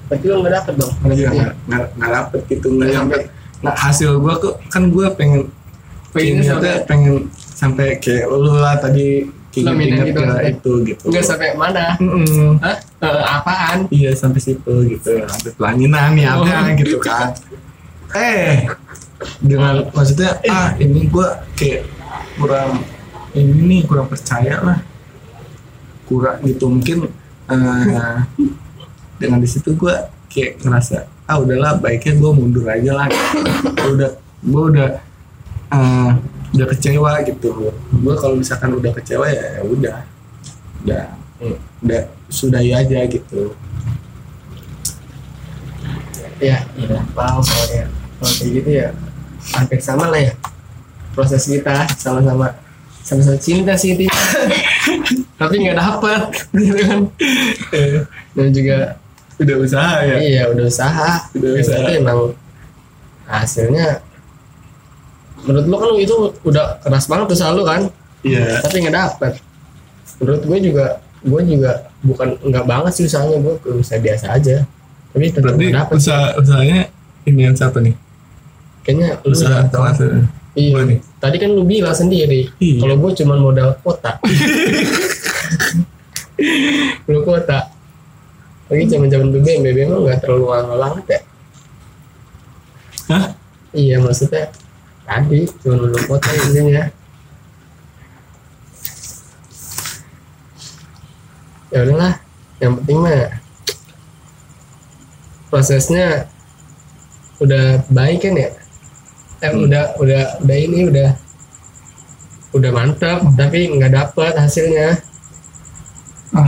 berarti 0.09 0.25
lo 0.27 0.43
nggak 0.43 0.55
dapet 0.59 0.75
dong. 0.81 0.93
Iya, 1.07 1.29
nggak 1.31 1.53
nggak 1.69 1.87
nggak 1.97 2.11
dapet 2.13 2.41
gitu 2.49 2.67
nggak 2.77 2.89
nyampe 2.93 3.19
nah 3.61 3.77
hasil 3.77 4.17
gue 4.17 4.35
kok. 4.41 4.55
Kan 4.73 4.89
gue 4.89 5.07
pengen 5.15 5.53
pengen 6.17 6.41
sampai- 6.43 6.83
pengen 6.89 7.15
sampai 7.37 7.87
kayak 8.01 8.25
lu 8.27 8.57
lah 8.57 8.75
tadi 8.81 9.29
Flamina 9.51 10.07
inget 10.07 10.15
gitu 10.15 10.23
itu 10.47 10.73
gitu. 10.95 11.05
Nggak 11.11 11.25
sampai 11.27 11.59
mana. 11.59 11.99
Mm-mm. 11.99 12.63
Hah? 12.63 12.77
Eh, 13.03 13.23
apaan? 13.27 13.79
Iya 13.91 14.15
sampai 14.15 14.39
situ 14.39 14.75
gitu. 14.87 15.11
Sampai 15.27 15.51
pelaminan 15.59 16.15
ya 16.15 16.39
Oh. 16.39 16.47
gitu 16.79 17.03
kan. 17.03 17.35
Eh 18.15 18.71
dengan 19.43 19.91
maksudnya 19.91 20.39
ah 20.47 20.73
ini 20.79 21.11
gue 21.11 21.29
kayak 21.59 21.83
kurang 22.39 22.87
ini 23.35 23.59
nih 23.67 23.81
kurang 23.91 24.07
percaya 24.07 24.63
lah. 24.63 24.79
Kurang 26.07 26.39
gitu 26.47 26.71
mungkin 26.71 27.11
eh, 27.51 28.19
dengan 29.19 29.39
di 29.43 29.49
situ 29.51 29.75
gue 29.75 29.95
kayak 30.31 30.63
ngerasa 30.63 31.11
ah 31.27 31.43
udahlah 31.43 31.75
baiknya 31.83 32.23
gue 32.23 32.31
mundur 32.31 32.71
aja 32.71 32.95
lah. 32.95 33.07
Gua 33.75 33.91
udah 33.99 34.11
gue 34.47 34.63
udah 34.79 34.89
eh, 35.75 36.11
udah 36.51 36.67
kecewa 36.67 37.13
gitu. 37.23 37.71
Gue 37.73 38.15
kalau 38.17 38.35
misalkan 38.35 38.75
udah 38.75 38.93
kecewa 38.93 39.27
ya 39.27 39.45
ya 39.57 39.63
udah. 39.63 39.99
Udah. 40.83 41.05
Udah 41.81 42.01
sudahi 42.29 42.71
aja 42.73 42.99
gitu. 43.07 43.55
Ya 46.41 46.65
iya 46.73 46.99
paham 47.13 47.45
kalau 47.45 47.67
ya 47.69 47.85
kalau 48.17 48.33
kayak 48.41 48.51
gitu 48.57 48.71
ya 48.73 48.89
hampir 49.53 49.81
sama 49.81 50.09
lah 50.09 50.21
ya 50.25 50.33
proses 51.13 51.45
kita 51.45 51.85
sama-sama 52.01 52.57
sama-sama 53.05 53.37
cinta 53.37 53.77
sih 53.77 53.93
itu 53.93 54.09
tapi 55.41 55.55
nggak 55.61 55.77
dapet 55.77 56.23
gitu 56.57 56.75
kan. 56.81 57.01
Dan 58.33 58.49
juga 58.57 58.97
udah 59.37 59.57
usaha 59.57 59.95
ya? 60.05 60.17
Iya 60.21 60.43
udah 60.53 60.65
usaha. 60.69 61.11
Udah 61.33 61.49
Ya, 61.53 61.61
usaha. 61.61 61.77
tapi 61.81 61.93
emang 62.01 62.21
hasilnya 63.25 63.87
menurut 65.47 65.67
lu 65.67 65.77
kan 65.81 65.91
itu 65.97 66.15
udah 66.45 66.67
keras 66.85 67.07
banget 67.09 67.27
usaha 67.33 67.51
lu 67.55 67.65
kan 67.65 67.89
iya 68.27 68.61
tapi 68.61 68.85
nggak 68.85 68.97
dapet 68.97 69.33
menurut 70.21 70.43
gue 70.45 70.59
juga 70.71 70.87
gue 71.21 71.41
juga 71.45 71.73
bukan 72.01 72.29
nggak 72.45 72.65
banget 72.65 72.93
sih 72.97 73.05
usahanya 73.09 73.39
gue 73.41 73.55
usaha 73.77 74.01
biasa 74.01 74.27
aja 74.37 74.57
tapi 75.13 75.25
tetap 75.33 75.57
berarti 75.57 75.65
nggak 75.69 75.79
dapet 75.85 75.95
usaha 75.97 76.27
usahanya 76.37 76.79
ini 77.25 77.41
yang 77.49 77.57
siapa 77.57 77.79
nih 77.81 77.95
kayaknya 78.85 79.09
lu 79.25 79.33
usaha 79.33 79.65
telat 79.69 79.97
Iya. 80.51 80.75
Gua 80.75 80.83
nih. 80.83 80.99
Tadi 81.23 81.37
kan 81.39 81.55
lu 81.55 81.63
bilang 81.63 81.95
sendiri, 81.95 82.51
Iya. 82.59 82.83
kalau 82.83 82.99
gue 82.99 83.11
cuma 83.23 83.39
modal 83.39 83.71
kuota. 83.87 84.19
lu 87.11 87.23
kuota. 87.23 87.71
Lagi 88.67 88.85
zaman-zaman 88.91 89.31
BBM, 89.31 89.63
BBM 89.67 89.89
mah 89.95 90.01
nggak 90.11 90.19
terlalu 90.27 90.45
mahal 90.51 90.75
banget 90.75 91.07
ya. 91.07 91.21
Hah? 93.15 93.25
Iya 93.71 93.97
maksudnya 94.03 94.51
tadi 95.11 95.41
cuma 95.67 95.91
kuota 96.07 96.31
intinya. 96.31 96.85
Ya 101.71 101.79
udahlah, 101.87 102.15
yang 102.63 102.79
penting 102.79 102.99
mah 103.03 103.43
prosesnya 105.51 106.31
udah 107.43 107.83
baik 107.91 108.23
kan 108.23 108.37
ya 108.39 108.51
eh, 109.43 109.53
udah 109.57 109.97
udah 109.97 110.23
udah 110.45 110.57
ini 110.61 110.87
udah 110.87 111.11
udah 112.53 112.71
mantap 112.71 113.25
tapi 113.35 113.67
nggak 113.73 113.97
dapet 113.97 114.33
hasilnya 114.37 115.01
Ah, 116.31 116.47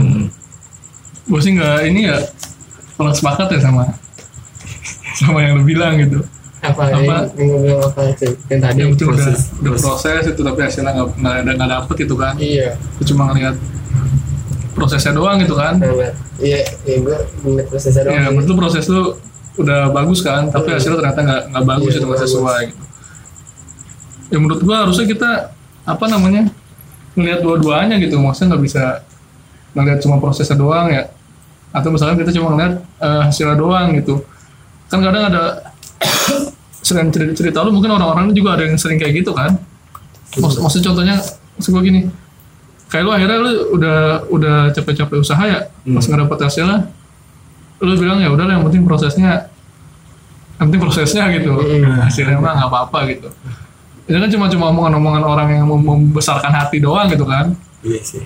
gue 1.27 1.39
sih 1.43 1.59
nggak 1.59 1.91
ini 1.91 2.07
ya 2.07 2.23
kalau 2.95 3.11
sepakat 3.11 3.51
ya 3.51 3.67
sama 3.67 3.83
sama 5.19 5.43
yang 5.43 5.59
lu 5.59 5.67
bilang 5.67 5.99
gitu. 5.99 6.23
Apa, 6.63 6.81
Apa? 6.87 7.27
yang, 7.35 7.51
apa 7.77 8.01
sih 8.15 8.31
yang 8.47 8.59
tadi 8.59 8.79
Yang 8.79 8.89
penting 8.95 9.07
udah 9.07 9.17
proses. 9.19 9.39
udah 9.53 9.71
proses 9.75 10.21
itu 10.25 10.41
tapi 10.41 10.59
hasilnya 10.61 10.91
nggak 10.93 11.07
nggak 11.13 11.33
ada 11.37 11.51
nggak 11.53 11.69
dapet 11.71 11.95
gitu 11.99 12.15
kan. 12.15 12.33
iya 12.35 12.69
Lu 12.95 13.03
cuma 13.05 13.23
ngeliat 13.29 13.55
prosesnya 14.73 15.11
doang 15.11 15.37
gitu 15.37 15.53
kan. 15.53 15.77
nah, 15.77 15.91
iya 16.39 16.63
iya 16.83 16.97
gue 16.99 17.17
ngeliat 17.43 17.67
prosesnya 17.67 18.01
doang 18.03 18.15
Ya, 18.15 18.27
menurut 18.27 18.47
lu 18.47 18.55
proses 18.57 18.83
lu 18.87 19.03
udah 19.53 19.91
bagus 19.91 20.19
kan, 20.19 20.49
tapi 20.49 20.65
Hmm. 20.65 20.75
hasilnya 20.75 20.97
ternyata 20.97 21.19
nggak 21.21 21.41
nggak 21.51 21.65
bagus 21.67 21.89
Iya, 21.89 21.99
itu 21.99 22.05
nggak 22.07 22.21
sesuai. 22.25 22.61
Gitu. 22.65 22.81
Ya 24.25 24.37
menurut 24.39 24.61
gua 24.61 24.77
harusnya 24.81 25.05
kita 25.05 25.31
apa 25.83 26.05
namanya 26.07 26.49
ngelihat 27.13 27.39
dua-duanya 27.39 27.99
gitu, 27.99 28.17
maksudnya 28.17 28.55
nggak 28.55 28.63
bisa 28.63 28.83
ngelihat 29.73 29.99
cuma 29.99 30.17
prosesnya 30.17 30.55
doang 30.55 30.89
ya, 30.89 31.05
atau 31.69 31.93
misalkan 31.93 32.17
kita 32.17 32.33
cuma 32.33 32.49
ngelihat 32.51 32.73
eh, 32.97 33.21
hasilnya 33.23 33.53
doang 33.53 33.93
gitu. 33.93 34.25
Kan 34.87 35.01
kadang 35.01 35.27
ada 35.27 35.72
selain 36.83 37.07
cerita, 37.09 37.31
cerita 37.31 37.57
lu 37.63 37.71
mungkin 37.71 37.95
orang-orang 37.95 38.35
juga 38.35 38.59
ada 38.59 38.67
yang 38.67 38.75
sering 38.75 38.99
kayak 38.99 39.23
gitu 39.23 39.31
kan. 39.31 39.55
Maksud, 40.35 40.59
maksud 40.59 40.81
contohnya, 40.83 41.15
maksud 41.55 41.71
gini, 41.79 42.11
kayak 42.91 43.03
lu 43.07 43.11
akhirnya 43.15 43.37
lu 43.39 43.51
udah 43.79 43.97
udah 44.27 44.55
capek-capek 44.75 45.17
usaha 45.23 45.43
ya, 45.47 45.59
pas 45.71 46.03
nggak 46.03 46.19
dapet 46.27 46.37
hasilnya, 46.43 46.77
lu 47.79 47.95
bilang 47.95 48.19
ya 48.19 48.27
udah 48.29 48.43
yang 48.45 48.67
penting 48.67 48.83
prosesnya 48.83 49.47
yang 50.59 50.67
penting 50.69 50.81
prosesnya 50.83 51.23
gitu. 51.31 51.55
Hasilnya 52.03 52.37
mah 52.37 52.53
nggak 52.59 52.69
apa-apa 52.69 52.99
gitu. 53.09 53.29
Itu 54.03 54.17
kan 54.19 54.29
cuma 54.29 54.45
cuma 54.51 54.65
omongan-omongan 54.75 55.23
orang 55.23 55.47
yang 55.55 55.65
mem- 55.65 55.87
membesarkan 56.11 56.51
hati 56.51 56.83
doang 56.83 57.07
gitu 57.07 57.23
kan? 57.23 57.55
Iya 57.79 58.01
sih. 58.03 58.23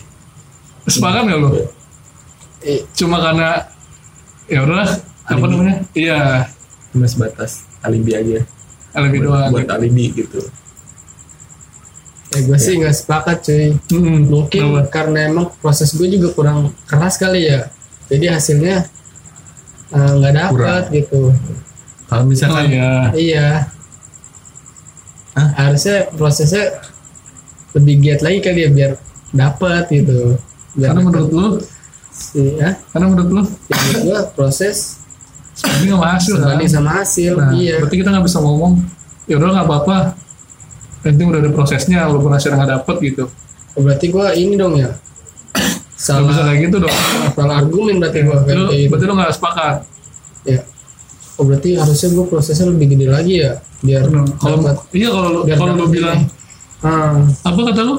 Sepakat 0.90 1.30
nggak 1.30 1.38
lu? 1.38 1.50
I- 2.66 2.84
cuma 2.98 3.22
karena 3.22 3.62
ya 4.50 4.66
udahlah 4.66 4.90
apa 5.28 5.46
namanya? 5.46 5.76
iya. 5.94 6.48
Cuma 6.90 7.06
sebatas 7.06 7.67
alibi 7.84 8.12
aja. 8.14 8.40
Lebih 8.98 9.20
doang. 9.30 9.54
buat 9.54 9.70
alibi 9.70 10.10
gitu. 10.16 10.42
Ya 12.34 12.40
gue 12.44 12.58
sih 12.60 12.76
nggak 12.82 12.96
sepakat 12.96 13.38
cuy. 13.46 13.72
Hmm, 13.94 14.28
mungkin 14.28 14.64
kenapa? 14.68 14.92
karena 14.92 15.20
emang 15.32 15.48
proses 15.64 15.96
gue 15.96 16.08
juga 16.12 16.34
kurang 16.36 16.74
keras 16.90 17.16
kali 17.16 17.48
ya. 17.48 17.72
Jadi 18.08 18.26
hasilnya 18.28 18.88
eh, 19.96 20.12
nggak 20.18 20.34
dapet 20.34 20.54
Kurang. 20.58 20.96
gitu. 20.96 21.22
Kalau 22.08 22.24
oh 22.24 22.28
misalkan 22.28 22.66
iya. 22.72 22.92
Iya. 23.16 23.50
Hah? 25.38 25.50
harusnya 25.54 26.10
prosesnya 26.18 26.82
lebih 27.78 28.02
giat 28.02 28.26
lagi 28.26 28.42
kali 28.42 28.60
ya 28.66 28.70
biar 28.74 28.92
dapet 29.32 29.84
gitu. 29.94 30.36
Biar 30.74 30.94
karena 30.94 31.02
menurut 31.06 31.30
lu? 31.30 31.48
Si 32.10 32.58
ya, 32.58 32.74
karena 32.90 33.06
menurut 33.14 33.30
lu? 33.30 33.44
Ya 33.70 33.76
menurut 33.78 34.02
gua 34.10 34.20
proses 34.34 34.97
ini 35.84 35.94
nggak 35.94 36.14
hasil 36.20 36.34
kan? 36.38 36.42
sebanding 36.44 36.70
sama 36.72 36.90
hasil 37.02 37.34
nah 37.38 37.52
iya. 37.54 37.76
berarti 37.84 37.96
kita 38.00 38.10
nggak 38.14 38.26
bisa 38.26 38.40
ngomong 38.42 38.74
ya 39.28 39.36
udah 39.36 39.48
nggak 39.54 39.68
apa-apa. 39.68 39.98
Penting 41.04 41.28
udah 41.30 41.40
ada 41.44 41.52
prosesnya 41.52 42.08
walaupun 42.10 42.32
hasilnya 42.34 42.58
nggak 42.64 42.72
dapet 42.82 42.96
gitu. 43.14 43.24
Oh, 43.78 43.82
berarti 43.86 44.10
gua 44.10 44.34
ini 44.34 44.56
dong 44.58 44.80
ya? 44.80 44.90
Nggak 44.96 46.24
bisa 46.26 46.42
salah 46.42 46.46
kayak 46.48 46.60
gitu 46.68 46.78
dong. 46.82 46.98
salah 47.36 47.56
argumen 47.62 47.96
berarti 48.02 48.20
gua 48.26 48.42
lu, 48.42 48.44
kayak 48.48 48.72
gitu. 48.72 48.90
berarti 48.90 49.06
lu 49.06 49.14
nggak 49.14 49.32
sepakat? 49.36 49.76
Ya. 50.48 50.60
Oh 51.38 51.44
berarti 51.46 51.70
harusnya 51.78 52.10
gua 52.18 52.26
prosesnya 52.26 52.66
lebih 52.72 52.88
gede 52.98 53.08
lagi 53.12 53.36
ya 53.46 53.54
biar 53.78 54.10
kalau 54.42 54.58
iya 54.90 55.14
kalau 55.14 55.30
lu 55.30 55.42
kalau 55.46 55.74
lu 55.78 55.86
bilang 55.94 56.26
ah, 56.82 57.22
apa 57.46 57.60
kata 57.62 57.82
lu? 57.86 57.96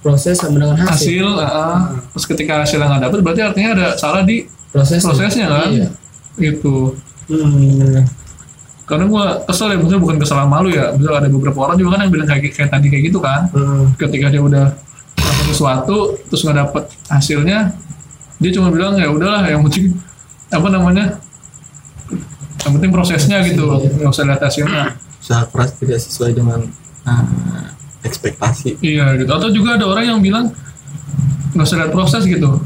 Proses 0.00 0.40
sama 0.40 0.56
dengan 0.56 0.80
hasil, 0.80 0.96
hasil 0.96 1.28
ah, 1.44 1.92
terus 2.12 2.24
ketika 2.24 2.64
hasilnya 2.64 2.88
nggak 2.88 3.02
dapet 3.08 3.18
berarti 3.20 3.40
artinya 3.44 3.70
ada 3.76 3.86
salah 3.96 4.24
di 4.24 4.44
proses 4.72 5.00
prosesnya 5.00 5.48
kan? 5.48 5.68
Iya. 5.72 5.88
Gitu 6.40 6.96
hmm. 7.28 8.02
karena 8.88 9.04
gua 9.06 9.38
kesel 9.46 9.70
ya 9.70 9.76
maksudnya 9.78 10.02
bukan 10.02 10.16
kesel 10.18 10.36
sama 10.42 10.66
lu 10.66 10.74
ya. 10.74 10.90
Misalnya 10.90 11.18
ada 11.22 11.30
beberapa 11.30 11.58
orang 11.62 11.76
juga 11.78 11.94
kan 11.94 12.00
yang 12.02 12.12
bilang 12.12 12.26
kayak, 12.26 12.50
kayak 12.50 12.70
tadi 12.74 12.86
kayak 12.90 13.04
gitu 13.06 13.18
kan. 13.22 13.46
Hmm. 13.54 13.94
ketika 13.94 14.26
dia 14.34 14.42
udah 14.42 14.66
dapat 15.14 15.44
sesuatu 15.46 16.18
terus 16.26 16.42
nggak 16.42 16.58
dapet 16.58 16.84
hasilnya 17.06 17.58
dia 18.40 18.50
cuma 18.56 18.72
bilang 18.72 18.98
ya 18.98 19.12
udahlah 19.12 19.46
yang 19.46 19.62
penting 19.68 19.94
apa 20.50 20.68
namanya 20.72 21.20
yang 22.66 22.72
penting 22.76 22.90
prosesnya 22.92 23.38
gitu. 23.46 23.64
Nggak 23.78 24.10
usah 24.10 24.24
lihat 24.26 24.40
hasilnya. 24.42 24.84
Usaha 25.20 25.44
keras 25.48 25.70
tidak 25.76 26.00
sesuai 26.00 26.32
dengan 26.34 26.66
ah, 27.06 27.24
ekspektasi. 28.02 28.80
Iya 28.80 29.16
gitu. 29.20 29.30
Atau 29.30 29.48
juga 29.52 29.78
ada 29.78 29.86
orang 29.86 30.16
yang 30.16 30.20
bilang 30.20 30.50
nggak 31.54 31.64
usah 31.64 31.76
lihat 31.84 31.92
proses 31.94 32.26
gitu. 32.26 32.58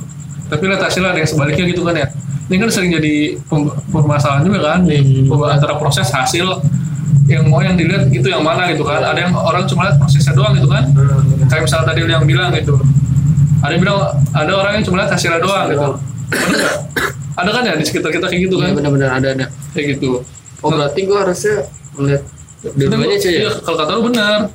Tapi 0.49 0.63
lihat 0.67 0.83
hasilnya 0.83 1.11
ada 1.15 1.21
yang 1.21 1.31
sebaliknya 1.31 1.65
gitu 1.69 1.83
kan 1.85 1.95
ya 1.99 2.09
ini 2.45 2.57
kan 2.61 2.69
sering 2.69 2.91
jadi 2.93 3.41
permasalahan 3.89 4.43
juga 4.45 4.59
kan 4.77 4.81
di 4.85 5.25
antara 5.29 5.75
proses 5.81 6.09
hasil 6.13 6.61
yang 7.25 7.49
mau 7.49 7.65
yang 7.65 7.73
dilihat 7.73 8.13
gitu 8.13 8.29
yang 8.29 8.45
mana 8.45 8.69
gitu 8.69 8.85
kan 8.85 9.01
ada 9.01 9.17
yang 9.17 9.33
orang 9.33 9.65
cuma 9.65 9.89
lihat 9.89 9.97
prosesnya 9.97 10.37
doang 10.37 10.53
gitu 10.61 10.69
kan 10.69 10.85
kayak 11.49 11.63
misalnya 11.65 11.87
tadi 11.89 12.05
yang 12.05 12.25
bilang 12.29 12.53
gitu 12.53 12.77
ada 13.65 13.73
yang 13.73 13.81
bilang 13.81 13.99
ada 14.37 14.53
orang 14.53 14.73
yang 14.77 14.85
cuma 14.85 14.97
lihat 15.01 15.11
hasilnya 15.17 15.41
doang 15.41 15.65
gitu 15.73 15.89
ada 17.35 17.51
kan 17.51 17.63
ya 17.65 17.75
di 17.75 17.85
sekitar 17.89 18.13
kita 18.13 18.27
kayak 18.29 18.43
gitu 18.47 18.57
Iya 18.61 18.71
kan 18.71 18.73
benar-benar 18.77 19.11
ada 19.19 19.29
ada. 19.35 19.47
kayak 19.73 19.99
gitu 19.99 20.21
Oh 20.65 20.73
berarti 20.73 21.01
gua 21.05 21.29
harusnya 21.29 21.69
melihat 21.97 22.23
Dua-duanya 22.65 23.21
cuy 23.21 23.29
ya? 23.29 23.41
Iya, 23.45 23.51
kalau 23.61 23.77
kata 23.77 23.91
lu 23.93 24.03
benar. 24.09 24.49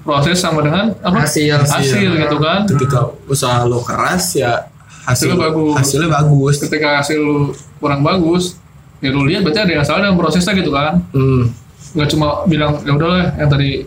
Proses 0.00 0.40
sama 0.40 0.64
dengan 0.64 0.96
apa? 1.04 1.28
Hasil. 1.28 1.60
Hasil 1.60 2.08
gitu 2.16 2.36
kan. 2.40 2.64
ketika 2.64 3.12
usaha 3.28 3.68
lo 3.68 3.84
keras 3.84 4.32
ya 4.32 4.71
hasil 5.02 5.28
Hasilnya 5.28 5.38
bagus. 5.40 5.74
hasilnya 5.76 6.08
bagus 6.10 6.54
Ketika 6.60 6.88
hasil 6.98 7.18
lu 7.18 7.50
kurang 7.76 8.00
bagus, 8.00 8.54
ya 8.98 9.10
lu 9.10 9.24
lihat 9.24 9.42
berarti 9.42 9.60
ada 9.60 9.72
yang 9.74 9.84
salah 9.84 10.00
dalam 10.04 10.14
prosesnya 10.14 10.52
gitu 10.52 10.70
kan. 10.70 11.02
hmm. 11.10 11.42
Nggak 11.92 12.08
cuma 12.08 12.46
bilang 12.46 12.80
ya 12.80 12.92
udahlah 12.92 13.34
yang 13.34 13.48
tadi 13.48 13.84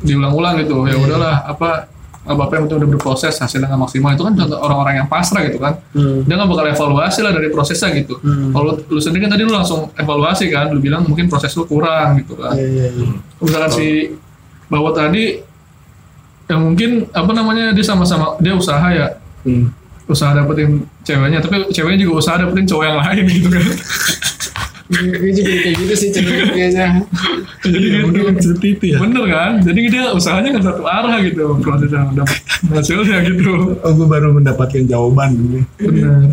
diulang-ulang 0.00 0.54
gitu. 0.58 0.84
Ya 0.84 0.96
udahlah 0.96 1.42
apa 1.44 1.88
apa 2.22 2.54
yang 2.54 2.70
udah 2.70 2.86
berproses 2.88 3.34
hasilnya 3.34 3.66
nggak 3.66 3.82
maksimal 3.82 4.14
itu 4.14 4.22
kan 4.22 4.34
contoh 4.36 4.54
orang-orang 4.56 4.94
yang 4.96 5.08
pasrah 5.10 5.42
gitu 5.42 5.58
kan 5.58 5.74
Hmm. 5.90 6.22
dia 6.22 6.38
nggak 6.38 6.46
bakal 6.46 6.66
evaluasi 6.68 7.18
lah 7.18 7.34
dari 7.34 7.50
prosesnya 7.50 7.90
gitu 7.92 8.14
kalau 8.52 8.62
lu, 8.68 8.72
lu 8.88 9.00
sendiri 9.02 9.26
kan 9.26 9.34
tadi 9.34 9.42
lu 9.42 9.50
langsung 9.50 9.90
evaluasi 9.92 10.46
kan 10.46 10.70
lu 10.70 10.78
bilang 10.78 11.02
mungkin 11.02 11.26
proses 11.26 11.50
lu 11.52 11.66
kurang 11.66 12.14
gitu 12.16 12.38
kan 12.38 12.54
Iya, 12.54 12.62
iya, 12.64 12.86
iya. 12.94 13.06
misalkan 13.42 13.70
si 13.74 13.86
bawa 14.68 14.94
tadi 14.94 15.42
yang 16.46 16.60
mungkin 16.62 16.90
apa 17.10 17.30
namanya 17.32 17.74
dia 17.74 17.82
sama-sama 17.82 18.38
dia 18.38 18.54
usaha 18.54 18.86
ya 18.88 19.18
Hmm. 19.42 19.74
Usaha 20.12 20.36
dapetin 20.36 20.84
ceweknya 21.02 21.40
tapi 21.40 21.66
ceweknya 21.72 21.98
juga 22.04 22.12
usaha 22.20 22.36
dapetin 22.36 22.66
cowok 22.68 22.84
yang 22.84 22.98
lain 23.00 23.24
gitu 23.26 23.48
kan. 23.48 23.64
Gue 24.92 25.32
juga 25.32 25.52
kayak 25.56 25.76
gitu 25.80 25.94
sih 25.96 26.08
cenderung 26.12 26.52
kayaknya. 26.52 27.00
jadi 27.64 27.86
Bener 28.04 28.22
kan 28.28 28.34
seperti 28.36 28.66
itu 28.76 28.84
ya. 28.92 28.98
bener 29.00 29.24
kan? 29.24 29.52
Jadi 29.64 29.80
dia 29.88 30.04
usahanya 30.12 30.48
nggak 30.52 30.66
satu 30.68 30.82
arah 30.84 31.16
gitu 31.24 31.56
prosesnya 31.64 32.12
dapet 32.12 32.38
hasilnya 32.68 33.16
gitu. 33.24 33.80
Oh 33.80 33.92
gue 33.96 34.06
baru 34.06 34.36
mendapatkan 34.36 34.84
jawaban 34.84 35.32
ini. 35.32 35.60
Bener. 35.80 36.28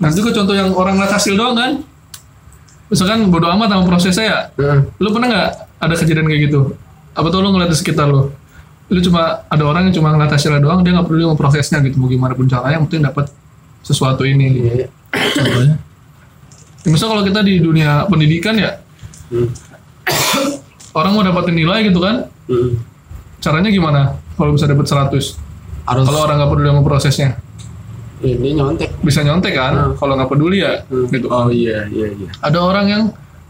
Nah 0.00 0.08
itu 0.08 0.20
kan 0.24 0.32
contoh 0.32 0.54
yang 0.56 0.72
orang 0.72 0.96
ngeliat 0.96 1.12
hasil 1.20 1.36
doang 1.36 1.52
kan? 1.52 1.72
Misalkan 2.88 3.28
bodo 3.28 3.52
amat 3.52 3.68
sama 3.68 3.84
prosesnya 3.84 4.24
ya. 4.24 4.38
Heeh. 4.56 4.78
lu 5.04 5.08
pernah 5.12 5.28
nggak 5.28 5.48
ada 5.84 5.94
kejadian 6.00 6.26
kayak 6.32 6.42
gitu? 6.48 6.60
Apa 7.12 7.28
tuh 7.28 7.44
lu 7.44 7.52
ngeliat 7.52 7.68
di 7.68 7.76
sekitar 7.76 8.08
lu 8.08 8.32
lu 8.88 9.00
cuma 9.00 9.22
ada 9.44 9.62
orang 9.62 9.86
yang 9.86 9.94
cuma 9.94 10.10
ngeliat 10.10 10.30
hasilnya 10.30 10.58
doang 10.58 10.80
dia 10.80 10.92
nggak 10.92 11.06
peduli 11.06 11.22
sama 11.22 11.36
prosesnya 11.36 11.78
gitu 11.80 11.96
mau 11.96 12.06
gimana 12.06 12.32
pun 12.32 12.44
caranya 12.44 12.76
yang 12.76 12.84
penting 12.86 13.02
dapat 13.02 13.26
sesuatu 13.80 14.22
ini 14.22 14.46
Iya, 14.52 14.72
iya. 14.76 14.86
contohnya 15.12 15.76
Ya, 16.82 16.88
misal 16.88 17.06
kalau 17.08 17.22
kita 17.22 17.40
di 17.40 17.58
dunia 17.58 18.04
pendidikan 18.04 18.54
ya 18.54 18.82
Hmm. 19.28 19.48
orang 20.92 21.12
mau 21.12 21.22
dapatin 21.22 21.54
nilai 21.54 21.86
gitu 21.86 21.98
kan 21.98 22.26
Hmm. 22.44 22.74
caranya 23.38 23.70
gimana 23.70 24.00
kalau 24.34 24.52
bisa 24.52 24.66
dapat 24.66 24.84
100 24.84 25.38
Harus 25.82 26.04
kalau 26.04 26.20
orang 26.20 26.36
nggak 26.36 26.50
peduli 26.50 26.68
sama 26.68 26.82
prosesnya 26.82 27.30
ini 28.20 28.54
nyontek. 28.54 28.90
bisa 29.00 29.20
nyontek 29.20 29.52
kan 29.52 29.72
Hmm. 29.72 29.92
kalau 29.96 30.14
nggak 30.14 30.28
peduli 30.28 30.60
ya 30.60 30.82
gitu 31.08 31.26
oh 31.26 31.48
iya 31.48 31.86
iya 31.88 32.06
iya 32.08 32.28
ada 32.38 32.58
orang 32.60 32.86
yang 32.86 33.02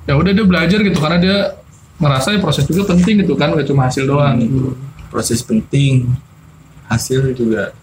ya 0.03 0.15
udah 0.15 0.31
dia 0.31 0.45
belajar 0.45 0.79
gitu 0.79 0.97
karena 0.97 1.19
dia 1.19 1.37
merasa 1.97 2.31
ya 2.31 2.39
proses 2.39 2.63
juga 2.65 2.83
penting 2.89 3.23
gitu 3.23 3.33
kan 3.33 3.53
gak 3.53 3.63
cuma 3.65 3.87
hasil 3.87 4.03
doang 4.05 4.35
gitu. 4.37 4.75
Proses 5.13 5.39
penting 5.41 6.09
hasil 6.87 7.31
juga 7.33 7.77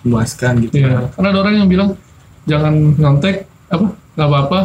memuaskan 0.00 0.62
gitu 0.62 0.78
Iya, 0.78 1.10
karena 1.10 1.28
ada 1.28 1.38
orang 1.40 1.54
yang 1.56 1.66
bilang 1.66 1.88
jangan 2.44 2.72
nyontek 2.94 3.42
apa 3.66 3.86
nggak 4.14 4.28
apa-apa 4.28 4.60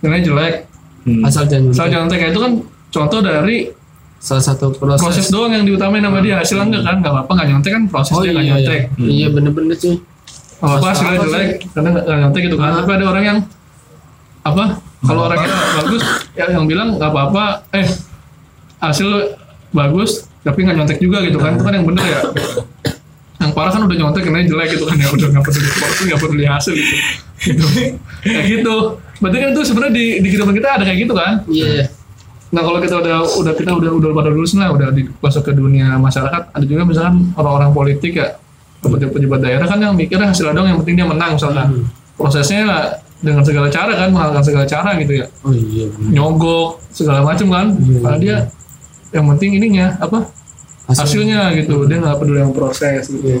nilai 0.00 0.20
jelek 0.20 0.56
Hmm. 1.02 1.18
Asal 1.26 1.50
jangan 1.50 1.74
Asal 1.74 1.90
nyontek. 1.90 2.14
nyontek 2.14 2.30
itu 2.30 2.38
kan 2.38 2.52
contoh 2.88 3.20
dari 3.20 3.56
Salah 4.16 4.44
satu 4.44 4.70
proses. 4.70 5.02
proses 5.02 5.26
doang 5.26 5.50
yang 5.50 5.66
diutamain 5.66 5.98
sama 5.98 6.22
dia 6.22 6.38
hasilnya 6.38 6.62
enggak 6.68 6.82
kan 6.84 6.96
nggak 6.96 7.10
apa-apa 7.12 7.32
nggak 7.34 7.48
nyontek 7.50 7.70
kan 7.72 7.82
proses 7.88 8.12
Oh 8.12 8.22
dia 8.22 8.28
iya, 8.28 8.32
nggak 8.32 8.44
iya. 8.44 8.52
nyontek 8.54 8.80
Iya 9.02 9.26
bener-bener 9.28 9.74
cuy. 9.74 9.90
nggak 9.90 10.62
apa-apa 10.62 10.86
hasilnya 10.86 11.10
Apa 11.12 11.24
jelek 11.24 11.42
sih? 11.42 11.68
karena 11.74 11.88
nggak 11.90 12.18
nyontek 12.22 12.40
gitu 12.44 12.56
kan 12.56 12.68
Ah. 12.68 12.76
tapi 12.78 12.90
ada 12.92 13.06
orang 13.08 13.24
yang 13.24 13.38
apa 14.42 14.64
kalau 15.02 15.22
orangnya 15.24 15.50
bagus 15.76 16.02
ya 16.32 16.46
yang 16.48 16.64
bilang 16.64 16.88
nggak 16.94 17.10
apa-apa 17.10 17.44
eh 17.72 17.86
hasil 18.78 19.06
lu 19.08 19.20
bagus 19.72 20.30
tapi 20.42 20.58
nggak 20.66 20.76
nyontek 20.78 20.98
juga 20.98 21.18
gitu 21.22 21.38
kan. 21.38 21.54
Itu 21.58 21.64
kan 21.64 21.74
yang 21.78 21.86
bener 21.86 22.04
ya. 22.04 22.20
Yang 23.42 23.52
parah 23.58 23.70
kan 23.74 23.82
udah 23.86 23.96
nyontek 23.98 24.22
karena 24.22 24.46
jelek 24.46 24.68
gitu 24.78 24.84
kan. 24.86 24.96
Ya 24.98 25.08
udah 25.10 25.28
nggak 25.34 25.44
peduli 25.46 25.70
proses 25.74 26.02
nggak 26.06 26.20
peduli 26.20 26.44
hasil 26.46 26.72
gitu. 26.74 26.94
Gitu. 27.42 27.66
Kayak 28.22 28.44
gitu. 28.46 28.76
Berarti 29.22 29.36
kan 29.38 29.48
itu 29.54 29.62
sebenarnya 29.62 29.94
di, 29.94 30.06
di 30.18 30.28
kehidupan 30.30 30.54
kita 30.54 30.68
ada 30.78 30.84
kayak 30.86 30.98
gitu 31.06 31.14
kan? 31.14 31.32
Iya. 31.46 31.66
iya. 31.78 31.86
Nah 32.52 32.60
kalau 32.60 32.78
kita 32.84 33.00
udah 33.00 33.16
udah 33.40 33.52
kita 33.56 33.70
udah 33.72 33.90
udah 33.96 34.08
pada 34.12 34.28
lulus 34.28 34.52
lah 34.60 34.68
udah 34.76 34.92
di 34.92 35.08
masuk 35.08 35.42
ke 35.48 35.52
dunia 35.56 35.96
masyarakat 35.96 36.52
ada 36.52 36.64
juga 36.68 36.84
misalkan 36.84 37.32
orang-orang 37.32 37.72
politik 37.72 38.12
ya 38.20 38.36
pejabat-pejabat 38.84 39.40
daerah 39.40 39.66
kan 39.70 39.78
yang 39.78 39.94
mikirnya 39.94 40.34
hasil 40.34 40.50
dong 40.52 40.66
yang 40.66 40.78
penting 40.82 41.00
dia 41.00 41.06
menang 41.08 41.38
misalkan. 41.38 41.86
Prosesnya 42.12 42.68
lah 42.68 42.82
dengan 43.22 43.46
segala 43.46 43.70
cara 43.70 43.94
kan 43.94 44.10
menghalalkan 44.10 44.44
segala 44.44 44.66
cara 44.66 44.90
gitu 44.98 45.12
ya. 45.22 45.26
Oh 45.46 45.54
iya. 45.54 45.86
bener. 45.88 46.10
nyogok 46.12 46.82
segala 46.92 47.24
macam 47.24 47.46
kan. 47.48 47.66
Karena 47.78 48.18
dia 48.18 48.36
yang 49.12 49.24
penting 49.28 49.60
ininya 49.60 49.96
apa 50.00 50.28
hasilnya 50.88 51.52
gitu 51.56 51.84
dia 51.86 52.00
nggak 52.00 52.16
peduli 52.18 52.38
sama 52.42 52.52
proses 52.52 53.04
gitu. 53.06 53.22
Iya. 53.22 53.38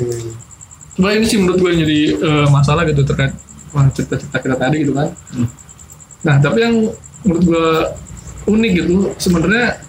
Sebenarnya 0.92 1.16
ini 1.18 1.26
sih 1.26 1.38
menurut 1.40 1.58
gue 1.58 1.70
yang 1.72 1.80
jadi 1.82 2.00
eh, 2.20 2.46
masalah 2.52 2.82
gitu 2.84 3.02
terkait 3.02 3.32
cerita-cerita 3.72 4.36
kita 4.38 4.56
tadi 4.60 4.76
gitu 4.84 4.92
kan. 4.92 5.08
Nah 6.22 6.36
tapi 6.38 6.58
yang 6.60 6.74
menurut 7.24 7.42
gue 7.44 7.66
unik 8.52 8.70
gitu 8.76 8.94
sebenarnya 9.16 9.80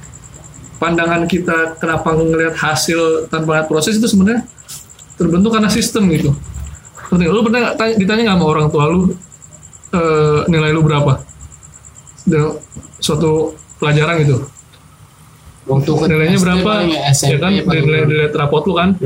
pandangan 0.79 1.27
kita 1.27 1.75
kenapa 1.79 2.15
ngelihat 2.15 2.55
hasil 2.55 3.27
tanpa 3.27 3.59
lihat 3.59 3.67
proses 3.67 3.99
itu 3.99 4.07
sebenarnya 4.07 4.47
terbentuk 5.19 5.51
karena 5.51 5.67
sistem 5.67 6.07
gitu. 6.11 6.31
Seperti 7.03 7.23
lu 7.29 7.43
pernah 7.43 7.75
tanya- 7.77 7.97
ditanya 7.99 8.21
nggak 8.31 8.37
sama 8.39 8.45
orang 8.47 8.67
tua 8.71 8.83
lu 8.89 9.01
eh, 9.93 10.39
nilai 10.49 10.71
lu 10.73 10.81
berapa? 10.81 11.21
Dan 12.23 12.55
suatu 13.03 13.53
pelajaran 13.77 14.23
gitu. 14.23 14.47
Waktu 15.63 15.91
ke 15.95 16.05
Nilainya 16.11 16.37
berapa? 16.43 16.71
paling 16.83 16.91
ya, 16.91 17.01
SMP 17.15 17.39
kan 17.39 17.51
dari 17.55 17.81
nilai, 17.87 18.01
nilai 18.03 18.27
rapot 18.35 18.63
lu 18.67 18.73
kan. 18.75 18.99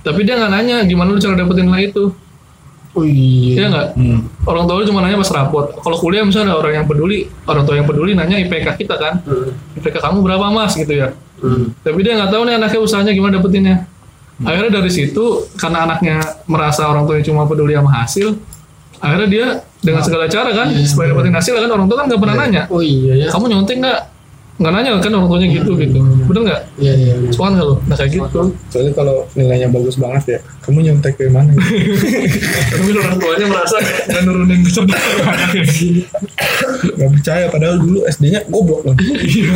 Tapi 0.00 0.20
dia 0.24 0.38
nggak 0.38 0.52
nanya 0.54 0.76
gimana 0.86 1.10
lu 1.10 1.18
cara 1.18 1.34
dapetin 1.34 1.66
nilai 1.66 1.90
itu. 1.90 2.14
Oh 2.90 3.06
iya. 3.06 3.54
Iya 3.54 3.66
nggak? 3.70 3.88
Hmm. 3.94 4.20
Orang 4.46 4.66
tua 4.66 4.82
lu 4.82 4.84
cuma 4.86 5.02
nanya 5.02 5.18
pas 5.18 5.30
rapot. 5.30 5.70
Kalau 5.78 5.96
kuliah 5.98 6.26
misalnya 6.26 6.54
ada 6.54 6.58
orang 6.58 6.82
yang 6.82 6.86
peduli, 6.90 7.30
orang 7.46 7.62
tua 7.62 7.74
yang 7.78 7.86
peduli 7.86 8.18
nanya 8.18 8.38
IPK 8.42 8.82
kita 8.82 8.94
kan. 8.98 9.22
Hmm. 9.22 9.78
IPK 9.78 10.02
kamu 10.02 10.18
berapa 10.26 10.50
mas 10.50 10.74
gitu 10.74 10.90
ya. 10.90 11.14
Hmm. 11.38 11.74
Tapi 11.86 11.98
dia 12.02 12.18
nggak 12.18 12.30
tahu 12.34 12.42
nih 12.46 12.54
anaknya 12.58 12.80
usahanya 12.82 13.12
gimana 13.14 13.38
dapetinnya. 13.38 13.86
Akhirnya 14.40 14.80
dari 14.80 14.90
situ 14.90 15.44
karena 15.60 15.84
anaknya 15.84 16.16
merasa 16.48 16.88
orang 16.88 17.04
tuanya 17.04 17.28
cuma 17.28 17.44
peduli 17.44 17.76
sama 17.76 17.92
hasil, 17.92 18.40
akhirnya 18.96 19.28
dia 19.28 19.46
dengan 19.84 20.00
segala 20.00 20.24
cara 20.32 20.50
kan 20.56 20.72
supaya 20.80 21.12
dapetin 21.12 21.34
hasil 21.36 21.52
kan 21.60 21.70
orang 21.70 21.86
tua 21.92 21.96
kan 22.00 22.06
nggak 22.08 22.20
pernah 22.24 22.36
nanya. 22.40 22.62
Oh 22.72 22.80
iya 22.80 23.26
ya. 23.26 23.26
Kamu 23.28 23.52
nyontek 23.52 23.78
nggak? 23.84 24.00
Nggak 24.60 24.72
nanya 24.76 24.90
kan 25.00 25.12
orang 25.16 25.28
tuanya 25.32 25.46
gitu 25.56 25.72
gitu. 25.80 25.98
Bener 26.28 26.40
nggak? 26.44 26.62
Iya 26.76 26.92
iya. 27.00 27.12
iya. 27.16 27.32
Soalnya 27.32 27.54
nggak 27.56 27.66
lo? 27.66 27.74
Nah 27.88 27.96
kayak 27.96 28.10
gitu. 28.12 28.40
soalnya 28.68 28.92
kalau 28.92 29.16
nilainya 29.32 29.68
bagus 29.72 29.96
banget 29.96 30.24
ya 30.36 30.38
kamu 30.60 30.78
nyontek 30.84 31.16
dari 31.16 31.32
mana 31.32 31.48
gitu? 31.56 31.64
Tapi 32.76 32.90
orang 32.92 33.16
tuanya 33.16 33.46
merasa 33.48 33.76
nggak 33.80 34.22
nurunin 34.28 34.60
kecerdasan 34.60 35.16
anaknya. 35.24 35.64
nggak 37.00 37.10
percaya 37.16 37.44
padahal 37.48 37.76
dulu 37.80 37.98
SD-nya 38.04 38.40
goblok 38.52 38.84
loh 38.84 38.94
Iya. 39.00 39.52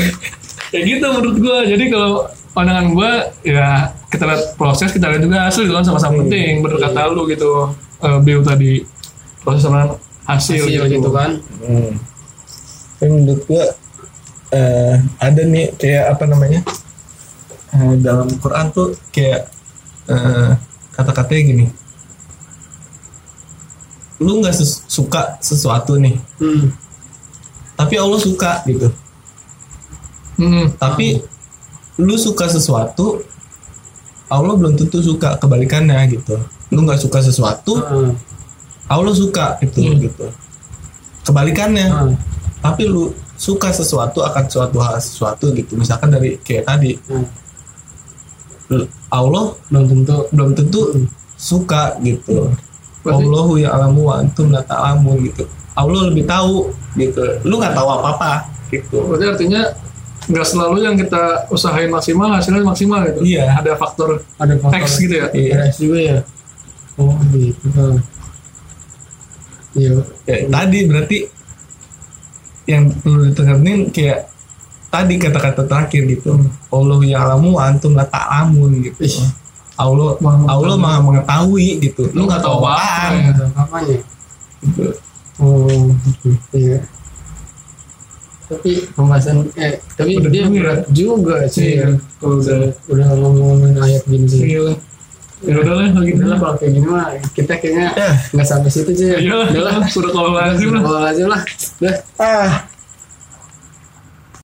kayak 0.73 0.85
gitu 0.89 1.07
menurut 1.07 1.37
gua 1.39 1.59
jadi 1.65 1.85
kalau 1.93 2.13
pandangan 2.53 2.87
gua 2.93 3.11
ya 3.45 3.93
kita 4.09 4.25
lihat 4.25 4.43
proses 4.57 4.89
kita 4.89 5.07
lihat 5.13 5.23
juga 5.23 5.47
hasil 5.49 5.69
itu 5.69 5.75
kan 5.77 5.85
sama-sama 5.85 6.25
penting 6.25 6.65
bener 6.65 6.81
kata 6.81 7.13
lu 7.13 7.29
gitu 7.29 7.71
eh 8.01 8.19
Bill 8.21 8.41
tadi 8.41 8.85
proses 9.45 9.63
sama 9.65 9.97
hasil, 10.25 10.65
Hasil 10.65 10.89
gitu 10.89 11.11
kan. 11.13 11.37
Hmm. 11.61 12.01
Tapi 12.97 13.11
menurut 13.13 13.45
gua 13.45 13.65
eh, 14.55 14.95
ada 15.19 15.43
nih 15.43 15.75
kayak 15.75 16.15
apa 16.15 16.25
namanya 16.25 16.61
eh, 17.71 17.95
dalam 17.99 18.31
Quran 18.39 18.71
tuh 18.71 18.95
kayak 19.11 19.51
eh, 20.07 20.51
kata-katanya 20.93 21.43
gini 21.45 21.67
lu 24.23 24.41
nggak 24.41 24.55
ses- 24.55 24.87
suka 24.87 25.37
sesuatu 25.41 25.99
nih 25.99 26.15
Hmm. 26.39 26.71
tapi 27.75 27.99
Allah 27.99 28.21
suka 28.21 28.63
gitu 28.65 28.89
Hmm, 30.35 30.67
tapi 30.75 31.23
lu 31.97 32.15
suka 32.15 32.47
sesuatu 32.47 33.23
Allah 34.27 34.55
belum 34.55 34.75
tentu 34.75 34.99
suka 34.99 35.35
kebalikannya 35.37 35.99
gitu 36.11 36.39
lu 36.71 36.83
nggak 36.83 36.99
suka 36.99 37.19
sesuatu 37.21 37.79
Hmm. 37.79 38.13
Allah 38.87 39.15
suka 39.15 39.59
gitu 39.61 39.83
Hmm. 39.83 39.99
gitu 40.01 40.27
kebalikannya 41.23 41.87
Hmm. 41.87 42.15
tapi 42.61 42.87
lu 42.87 43.11
suka 43.45 43.69
sesuatu 43.71 44.23
akan 44.23 44.45
suatu 44.47 44.79
hal 44.79 44.97
sesuatu 44.99 45.53
gitu 45.53 45.77
misalkan 45.77 46.09
dari 46.09 46.41
kayak 46.41 46.65
tadi 46.65 46.97
Hmm. 48.65 48.89
Allah 49.11 49.53
Belum 49.69 49.85
tentu. 49.87 50.17
belum 50.33 50.51
tentu 50.55 50.81
suka 51.37 52.01
gitu 52.01 52.49
Berarti- 53.05 53.21
Allahu 53.23 53.53
ya 53.55 53.69
alamu 53.71 54.09
wa 54.09 54.17
antum 54.17 54.49
la 54.49 54.65
ta'lamun 54.65 55.21
gitu 55.23 55.45
Allah 55.77 56.09
lebih 56.09 56.25
tahu 56.25 56.73
gitu 56.97 57.21
lu 57.45 57.61
nggak 57.61 57.75
tahu 57.75 57.89
apa 57.93 58.09
apa 58.11 58.33
gitu 58.73 59.05
berarti 59.05 59.27
artinya 59.29 59.63
nggak 60.25 60.47
selalu 60.47 60.77
yang 60.81 60.97
kita 60.97 61.45
usahain 61.53 61.93
maksimal 61.93 62.33
hasilnya 62.33 62.65
maksimal 62.65 63.05
gitu 63.05 63.21
Iya. 63.21 63.53
ada 63.53 63.77
faktor 63.77 64.25
Ada 64.41 64.57
faktor 64.57 64.81
X 64.81 64.87
gitu 64.99 65.15
ya 65.15 65.27
Iya. 65.29 65.53
RS 65.61 65.77
juga 65.79 65.99
ya. 66.01 66.19
Oh 66.97 67.13
gitu. 67.29 67.67
Hmm. 67.69 67.99
Iya. 69.75 69.91
Ya, 70.25 70.37
tadi 70.49 70.79
berarti 70.87 71.19
yang 72.65 72.89
perlu 73.01 73.29
ditekenin 73.29 73.93
kayak 73.93 74.29
tadi 74.89 75.19
kata-kata 75.19 75.67
terakhir 75.67 76.03
gitu 76.07 76.39
Allah 76.71 76.99
yang 77.03 77.21
alamu 77.27 77.59
antum 77.59 77.93
la 77.99 78.07
ta'lamun 78.07 78.79
gitu 78.85 79.05
Ih. 79.05 79.27
Allah 79.75 80.15
Allah 80.47 80.77
maha 80.79 80.99
mengetahui 81.03 81.83
gitu 81.83 82.07
lu 82.15 82.31
nggak 82.31 82.41
tahu 82.41 82.63
apaan 82.63 83.13
ya. 83.19 83.33
apanya 83.59 83.97
gitu. 84.63 84.87
oh 85.43 85.91
gitu. 86.07 86.29
iya 86.55 86.79
tapi 88.45 88.87
pembahasan 88.93 89.49
eh 89.57 89.81
tapi 89.97 90.21
Udah 90.21 90.31
dia 90.31 90.45
ya. 90.45 90.49
berat 90.53 90.81
juga 90.93 91.37
sih 91.49 91.81
Iya, 91.81 91.97
kalau 92.21 92.39
udah 92.39 92.59
udah 92.93 93.07
ngomongin 93.19 93.75
ayat 93.81 94.05
gini 94.05 94.27
sih 94.29 94.41
iya 94.47 94.61
lah. 94.73 94.77
Ya 95.45 95.55
udah 95.57 95.75
lah 95.75 95.87
lagi 95.93 96.13
Udah 96.15 96.27
lah 96.27 96.39
kalau 96.39 96.55
kayak 96.57 96.73
gini 96.73 96.87
mah 96.87 97.07
kita 97.33 97.53
kayaknya 97.57 97.89
Ya. 97.95 98.11
nggak 98.33 98.47
sampai 98.47 98.71
situ 98.71 98.91
sih. 98.93 99.09
Iya 99.15 99.35
lah, 99.35 99.49
Udah 99.49 99.63
lah. 99.63 99.75
sudah 99.87 100.11
kalau 100.11 100.31
lazim 100.33 100.69
lah. 100.71 100.81
Kalau 100.81 101.01
lazim 101.01 101.27
lah. 101.27 101.41
Udah. 101.79 101.97
ah 102.19 102.53